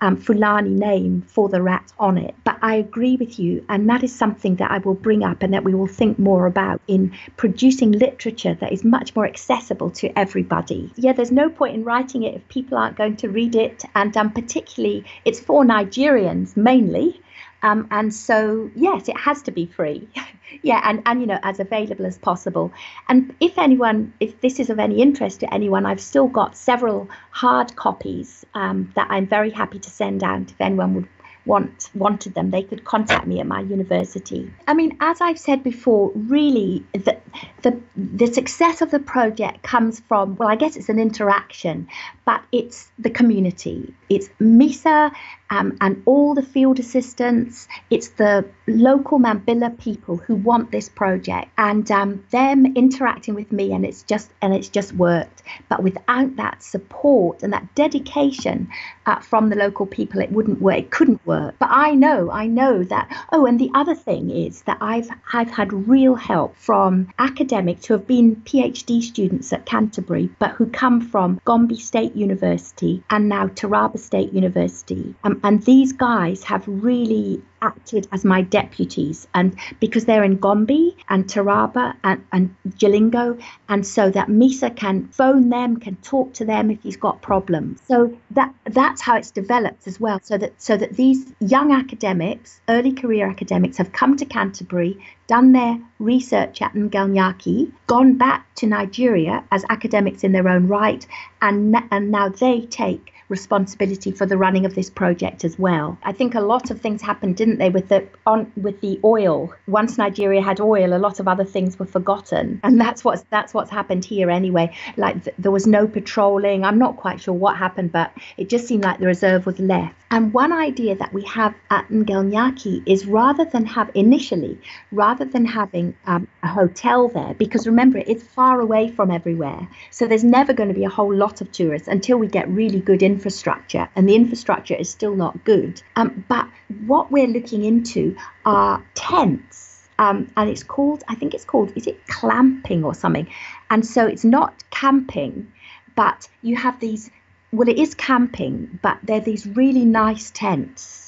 um, 0.00 0.16
Fulani 0.16 0.70
name 0.70 1.22
for 1.22 1.48
the 1.48 1.62
rat 1.62 1.92
on 1.98 2.18
it. 2.18 2.34
But 2.44 2.58
I 2.62 2.74
agree 2.74 3.16
with 3.16 3.38
you, 3.38 3.64
and 3.68 3.88
that 3.88 4.02
is 4.02 4.14
something 4.14 4.56
that 4.56 4.70
I 4.70 4.78
will 4.78 4.94
bring 4.94 5.22
up 5.22 5.42
and 5.42 5.52
that 5.54 5.64
we 5.64 5.74
will 5.74 5.86
think 5.86 6.18
more 6.18 6.46
about 6.46 6.80
in 6.88 7.12
producing 7.36 7.92
literature 7.92 8.54
that 8.54 8.72
is 8.72 8.84
much 8.84 9.14
more 9.14 9.26
accessible 9.26 9.90
to 9.90 10.18
everybody. 10.18 10.92
Yeah, 10.96 11.12
there's 11.12 11.32
no 11.32 11.48
point 11.48 11.74
in 11.74 11.84
writing 11.84 12.22
it 12.22 12.34
if 12.34 12.48
people 12.48 12.78
aren't 12.78 12.96
going 12.96 13.16
to 13.16 13.28
read 13.28 13.54
it, 13.54 13.84
and 13.94 14.16
um, 14.16 14.30
particularly 14.32 15.04
it's 15.24 15.40
for 15.40 15.64
Nigerians 15.64 16.56
mainly. 16.56 17.20
Um, 17.62 17.88
and 17.90 18.14
so, 18.14 18.70
yes, 18.74 19.08
it 19.08 19.16
has 19.16 19.42
to 19.42 19.50
be 19.50 19.66
free. 19.66 20.08
yeah, 20.62 20.80
and, 20.84 21.02
and, 21.06 21.20
you 21.20 21.26
know, 21.26 21.38
as 21.42 21.60
available 21.60 22.06
as 22.06 22.18
possible. 22.18 22.72
And 23.08 23.34
if 23.40 23.58
anyone, 23.58 24.12
if 24.20 24.40
this 24.40 24.60
is 24.60 24.70
of 24.70 24.78
any 24.78 25.00
interest 25.00 25.40
to 25.40 25.52
anyone, 25.52 25.84
I've 25.84 26.00
still 26.00 26.28
got 26.28 26.56
several 26.56 27.08
hard 27.30 27.74
copies 27.76 28.46
um, 28.54 28.92
that 28.94 29.08
I'm 29.10 29.26
very 29.26 29.50
happy 29.50 29.78
to 29.78 29.90
send 29.90 30.22
out 30.22 30.50
if 30.50 30.60
anyone 30.60 30.94
would 30.94 31.08
want 31.48 31.90
wanted 31.94 32.34
them, 32.34 32.50
they 32.50 32.62
could 32.62 32.84
contact 32.84 33.26
me 33.26 33.40
at 33.40 33.46
my 33.46 33.60
university. 33.60 34.52
I 34.68 34.74
mean, 34.74 34.96
as 35.00 35.20
I've 35.20 35.38
said 35.38 35.64
before, 35.64 36.12
really 36.14 36.84
the 36.92 37.16
the 37.62 37.80
the 37.96 38.26
success 38.26 38.82
of 38.82 38.90
the 38.90 39.00
project 39.00 39.62
comes 39.62 40.00
from 40.00 40.36
well, 40.36 40.48
I 40.48 40.56
guess 40.56 40.76
it's 40.76 40.90
an 40.90 40.98
interaction, 40.98 41.88
but 42.24 42.42
it's 42.52 42.90
the 42.98 43.10
community. 43.10 43.94
It's 44.10 44.28
MISA 44.38 45.10
um, 45.50 45.76
and 45.80 46.02
all 46.04 46.34
the 46.34 46.42
field 46.42 46.78
assistants. 46.78 47.66
It's 47.90 48.08
the 48.08 48.44
local 48.66 49.18
Mambilla 49.18 49.76
people 49.78 50.18
who 50.18 50.34
want 50.34 50.70
this 50.70 50.88
project, 50.88 51.48
and 51.56 51.90
um, 51.90 52.24
them 52.30 52.66
interacting 52.76 53.34
with 53.34 53.50
me, 53.50 53.72
and 53.72 53.84
it's 53.86 54.02
just 54.02 54.30
and 54.42 54.54
it's 54.54 54.68
just 54.68 54.92
worked. 54.92 55.42
But 55.70 55.82
without 55.82 56.36
that 56.36 56.62
support 56.62 57.42
and 57.42 57.52
that 57.54 57.74
dedication 57.74 58.68
uh, 59.06 59.20
from 59.20 59.48
the 59.48 59.56
local 59.56 59.86
people, 59.86 60.20
it 60.20 60.30
wouldn't 60.30 60.60
work. 60.60 60.78
It 60.78 60.90
couldn't 60.90 61.24
work. 61.26 61.37
But 61.58 61.70
I 61.70 61.94
know, 61.94 62.30
I 62.30 62.46
know 62.46 62.84
that. 62.84 63.06
Oh, 63.32 63.46
and 63.46 63.58
the 63.58 63.70
other 63.74 63.94
thing 63.94 64.30
is 64.30 64.62
that 64.62 64.78
I've 64.80 65.10
I've 65.32 65.50
had 65.50 65.72
real 65.72 66.14
help 66.14 66.56
from 66.56 67.08
academics 67.18 67.86
who 67.86 67.94
have 67.94 68.06
been 68.06 68.36
PhD 68.36 69.02
students 69.02 69.52
at 69.52 69.66
Canterbury, 69.66 70.30
but 70.38 70.52
who 70.52 70.66
come 70.66 71.00
from 71.00 71.40
Gombe 71.44 71.76
State 71.76 72.14
University 72.16 73.02
and 73.10 73.28
now 73.28 73.46
Taraba 73.46 73.98
State 73.98 74.32
University. 74.32 75.14
Um, 75.24 75.40
and 75.44 75.62
these 75.64 75.92
guys 75.92 76.44
have 76.44 76.64
really 76.66 77.42
acted 77.62 78.06
as 78.12 78.24
my 78.24 78.42
deputies 78.42 79.26
and 79.34 79.56
because 79.80 80.04
they're 80.04 80.24
in 80.24 80.36
Gombe 80.38 80.96
and 81.08 81.26
Taraba 81.26 81.94
and, 82.04 82.24
and 82.32 82.54
Jalingo 82.68 83.40
and 83.68 83.86
so 83.86 84.10
that 84.10 84.28
Misa 84.28 84.74
can 84.74 85.08
phone 85.08 85.48
them 85.48 85.76
can 85.76 85.96
talk 85.96 86.34
to 86.34 86.44
them 86.44 86.70
if 86.70 86.82
he's 86.82 86.96
got 86.96 87.22
problems. 87.22 87.80
So 87.86 88.16
that 88.30 88.54
that's 88.64 89.00
how 89.00 89.16
it's 89.16 89.30
developed 89.30 89.86
as 89.86 89.98
well. 90.00 90.20
So 90.22 90.38
that 90.38 90.60
so 90.60 90.76
that 90.76 90.94
these 90.94 91.32
young 91.40 91.72
academics 91.72 92.60
early 92.68 92.92
career 92.92 93.28
academics 93.28 93.76
have 93.78 93.92
come 93.92 94.16
to 94.16 94.24
Canterbury 94.24 94.98
done 95.28 95.52
their 95.52 95.78
research 96.00 96.60
at 96.60 96.72
Ngel 96.72 97.10
Nyaki 97.12 97.70
gone 97.86 98.16
back 98.18 98.52
to 98.56 98.66
Nigeria 98.66 99.44
as 99.52 99.64
academics 99.70 100.24
in 100.24 100.32
their 100.32 100.48
own 100.48 100.66
right 100.66 101.06
and 101.40 101.76
and 101.92 102.10
now 102.10 102.28
they 102.28 102.62
take 102.62 103.12
responsibility 103.28 104.10
for 104.10 104.26
the 104.26 104.36
running 104.36 104.64
of 104.64 104.74
this 104.74 104.90
project 104.90 105.44
as 105.44 105.58
well. 105.58 105.98
I 106.02 106.12
think 106.12 106.34
a 106.34 106.40
lot 106.40 106.70
of 106.70 106.80
things 106.80 107.02
happened, 107.02 107.36
didn't 107.36 107.58
they, 107.58 107.70
with 107.70 107.88
the 107.88 108.08
on 108.26 108.50
with 108.56 108.80
the 108.80 108.98
oil. 109.04 109.52
Once 109.66 109.98
Nigeria 109.98 110.42
had 110.42 110.60
oil, 110.60 110.94
a 110.94 110.98
lot 110.98 111.20
of 111.20 111.28
other 111.28 111.44
things 111.44 111.78
were 111.78 111.86
forgotten, 111.86 112.60
and 112.62 112.80
that's 112.80 113.04
what's 113.04 113.22
that's 113.30 113.54
what's 113.54 113.70
happened 113.70 114.04
here 114.04 114.30
anyway. 114.30 114.74
Like 114.96 115.24
th- 115.24 115.36
there 115.38 115.52
was 115.52 115.66
no 115.66 115.86
patrolling. 115.86 116.64
I'm 116.64 116.78
not 116.78 116.96
quite 116.96 117.20
sure 117.20 117.34
what 117.34 117.56
happened, 117.56 117.92
but 117.92 118.12
it 118.36 118.48
just 118.48 118.66
seemed 118.66 118.84
like 118.84 118.98
the 118.98 119.06
reserve 119.06 119.46
was 119.46 119.58
left. 119.58 119.94
And 120.10 120.32
one 120.32 120.52
idea 120.52 120.96
that 120.96 121.12
we 121.12 121.22
have 121.24 121.54
at 121.70 121.88
Ngel 121.88 122.32
Nyaki 122.32 122.82
is 122.86 123.06
rather 123.06 123.44
than 123.44 123.66
have 123.66 123.90
initially, 123.94 124.58
rather 124.90 125.17
than 125.24 125.44
having 125.44 125.96
um, 126.06 126.28
a 126.42 126.48
hotel 126.48 127.08
there, 127.08 127.34
because 127.34 127.66
remember 127.66 127.98
it's 127.98 128.22
far 128.22 128.60
away 128.60 128.90
from 128.90 129.10
everywhere, 129.10 129.68
so 129.90 130.06
there's 130.06 130.24
never 130.24 130.52
going 130.52 130.68
to 130.68 130.74
be 130.74 130.84
a 130.84 130.88
whole 130.88 131.14
lot 131.14 131.40
of 131.40 131.50
tourists 131.52 131.88
until 131.88 132.18
we 132.18 132.26
get 132.26 132.48
really 132.48 132.80
good 132.80 133.02
infrastructure, 133.02 133.88
and 133.96 134.08
the 134.08 134.14
infrastructure 134.14 134.74
is 134.74 134.88
still 134.88 135.14
not 135.14 135.44
good. 135.44 135.82
Um, 135.96 136.24
but 136.28 136.46
what 136.86 137.10
we're 137.10 137.26
looking 137.26 137.64
into 137.64 138.16
are 138.44 138.84
tents. 138.94 139.88
Um, 140.00 140.30
and 140.36 140.48
it's 140.48 140.62
called, 140.62 141.02
I 141.08 141.16
think 141.16 141.34
it's 141.34 141.44
called, 141.44 141.72
is 141.74 141.88
it 141.88 142.06
glamping 142.06 142.84
or 142.84 142.94
something? 142.94 143.28
And 143.68 143.84
so 143.84 144.06
it's 144.06 144.24
not 144.24 144.62
camping, 144.70 145.52
but 145.96 146.28
you 146.42 146.54
have 146.54 146.78
these 146.78 147.10
well, 147.50 147.68
it 147.68 147.78
is 147.78 147.94
camping, 147.94 148.78
but 148.82 148.98
they're 149.02 149.20
these 149.20 149.46
really 149.46 149.84
nice 149.84 150.30
tents. 150.30 151.07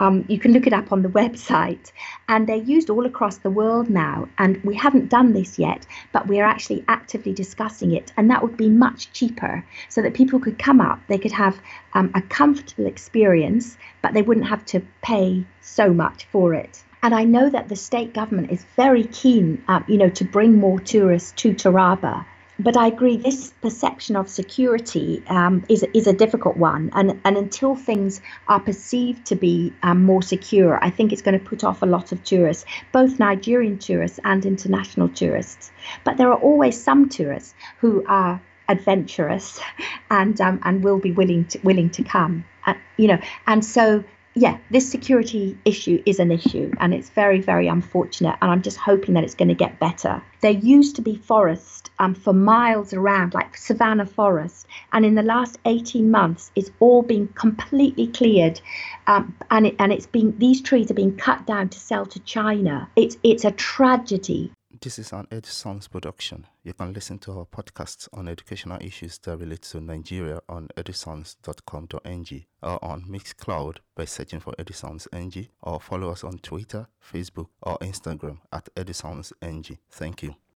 Um, 0.00 0.24
you 0.28 0.38
can 0.38 0.52
look 0.52 0.66
it 0.66 0.72
up 0.72 0.92
on 0.92 1.02
the 1.02 1.08
website, 1.08 1.92
and 2.28 2.46
they're 2.46 2.56
used 2.56 2.90
all 2.90 3.06
across 3.06 3.36
the 3.38 3.50
world 3.50 3.88
now. 3.88 4.28
And 4.38 4.62
we 4.64 4.74
haven't 4.74 5.10
done 5.10 5.34
this 5.34 5.58
yet, 5.58 5.86
but 6.12 6.26
we're 6.26 6.44
actually 6.44 6.84
actively 6.88 7.32
discussing 7.32 7.92
it, 7.92 8.12
and 8.16 8.30
that 8.30 8.42
would 8.42 8.56
be 8.56 8.68
much 8.68 9.12
cheaper, 9.12 9.64
so 9.88 10.02
that 10.02 10.14
people 10.14 10.40
could 10.40 10.58
come 10.58 10.80
up, 10.80 11.00
they 11.06 11.18
could 11.18 11.32
have 11.32 11.60
um, 11.92 12.10
a 12.14 12.22
comfortable 12.22 12.86
experience, 12.86 13.76
but 14.02 14.14
they 14.14 14.22
wouldn't 14.22 14.48
have 14.48 14.64
to 14.66 14.80
pay 15.02 15.44
so 15.60 15.92
much 15.92 16.24
for 16.32 16.54
it. 16.54 16.82
And 17.02 17.14
I 17.14 17.24
know 17.24 17.48
that 17.48 17.68
the 17.68 17.76
state 17.76 18.12
government 18.12 18.50
is 18.50 18.64
very 18.76 19.04
keen, 19.04 19.62
uh, 19.68 19.80
you 19.86 19.96
know, 19.96 20.10
to 20.10 20.24
bring 20.24 20.56
more 20.56 20.78
tourists 20.80 21.32
to 21.42 21.54
Taraba 21.54 22.26
but 22.62 22.76
I 22.76 22.88
agree, 22.88 23.16
this 23.16 23.52
perception 23.62 24.16
of 24.16 24.28
security 24.28 25.22
um, 25.28 25.64
is, 25.68 25.84
is 25.94 26.06
a 26.06 26.12
difficult 26.12 26.56
one. 26.56 26.90
And, 26.94 27.20
and 27.24 27.36
until 27.36 27.74
things 27.74 28.20
are 28.48 28.60
perceived 28.60 29.26
to 29.26 29.36
be 29.36 29.72
um, 29.82 30.04
more 30.04 30.22
secure, 30.22 30.82
I 30.82 30.90
think 30.90 31.12
it's 31.12 31.22
going 31.22 31.38
to 31.38 31.44
put 31.44 31.64
off 31.64 31.82
a 31.82 31.86
lot 31.86 32.12
of 32.12 32.22
tourists, 32.24 32.64
both 32.92 33.18
Nigerian 33.18 33.78
tourists 33.78 34.20
and 34.24 34.44
international 34.44 35.08
tourists. 35.08 35.70
But 36.04 36.16
there 36.16 36.30
are 36.30 36.38
always 36.38 36.80
some 36.80 37.08
tourists 37.08 37.54
who 37.78 38.04
are 38.06 38.40
adventurous 38.68 39.60
and, 40.10 40.40
um, 40.40 40.60
and 40.62 40.84
will 40.84 40.98
be 40.98 41.12
willing 41.12 41.46
to, 41.46 41.58
willing 41.62 41.90
to 41.90 42.04
come. 42.04 42.44
Uh, 42.66 42.74
you 42.96 43.08
know, 43.08 43.18
and 43.46 43.64
so 43.64 44.04
yeah, 44.34 44.58
this 44.70 44.88
security 44.88 45.58
issue 45.64 46.00
is 46.06 46.20
an 46.20 46.30
issue 46.30 46.72
and 46.78 46.94
it's 46.94 47.10
very, 47.10 47.40
very 47.40 47.66
unfortunate. 47.66 48.36
And 48.40 48.50
I'm 48.50 48.62
just 48.62 48.76
hoping 48.76 49.14
that 49.14 49.24
it's 49.24 49.34
going 49.34 49.48
to 49.48 49.54
get 49.54 49.80
better. 49.80 50.22
There 50.40 50.52
used 50.52 50.96
to 50.96 51.02
be 51.02 51.16
forest 51.16 51.90
um, 51.98 52.14
for 52.14 52.32
miles 52.32 52.92
around, 52.92 53.34
like 53.34 53.56
savannah 53.56 54.06
forest. 54.06 54.66
And 54.92 55.04
in 55.04 55.16
the 55.16 55.22
last 55.22 55.58
18 55.64 56.10
months, 56.10 56.52
it's 56.54 56.70
all 56.78 57.02
been 57.02 57.26
completely 57.28 58.06
cleared. 58.06 58.60
Um, 59.08 59.34
and, 59.50 59.66
it, 59.66 59.76
and 59.80 59.92
it's 59.92 60.06
been, 60.06 60.38
these 60.38 60.60
trees 60.60 60.90
are 60.92 60.94
being 60.94 61.16
cut 61.16 61.44
down 61.46 61.68
to 61.70 61.80
sell 61.80 62.06
to 62.06 62.20
China. 62.20 62.88
It's, 62.94 63.16
it's 63.24 63.44
a 63.44 63.50
tragedy. 63.50 64.52
This 64.82 64.98
is 64.98 65.12
an 65.12 65.26
Edison's 65.30 65.88
production. 65.88 66.46
You 66.62 66.72
can 66.72 66.94
listen 66.94 67.18
to 67.18 67.32
our 67.32 67.44
podcasts 67.44 68.08
on 68.14 68.28
educational 68.28 68.78
issues 68.80 69.18
that 69.18 69.36
relate 69.36 69.60
to 69.62 69.80
Nigeria 69.80 70.40
on 70.48 70.68
edisons.com.ng 70.74 72.44
or 72.62 72.82
on 72.82 73.04
Mixcloud 73.04 73.76
by 73.94 74.06
searching 74.06 74.40
for 74.40 74.54
edisons.ng 74.58 75.48
or 75.60 75.80
follow 75.80 76.10
us 76.10 76.24
on 76.24 76.38
Twitter, 76.38 76.88
Facebook, 77.12 77.48
or 77.60 77.76
Instagram 77.80 78.38
at 78.54 78.70
edisons.ng. 78.74 79.78
Thank 79.90 80.22
you. 80.22 80.34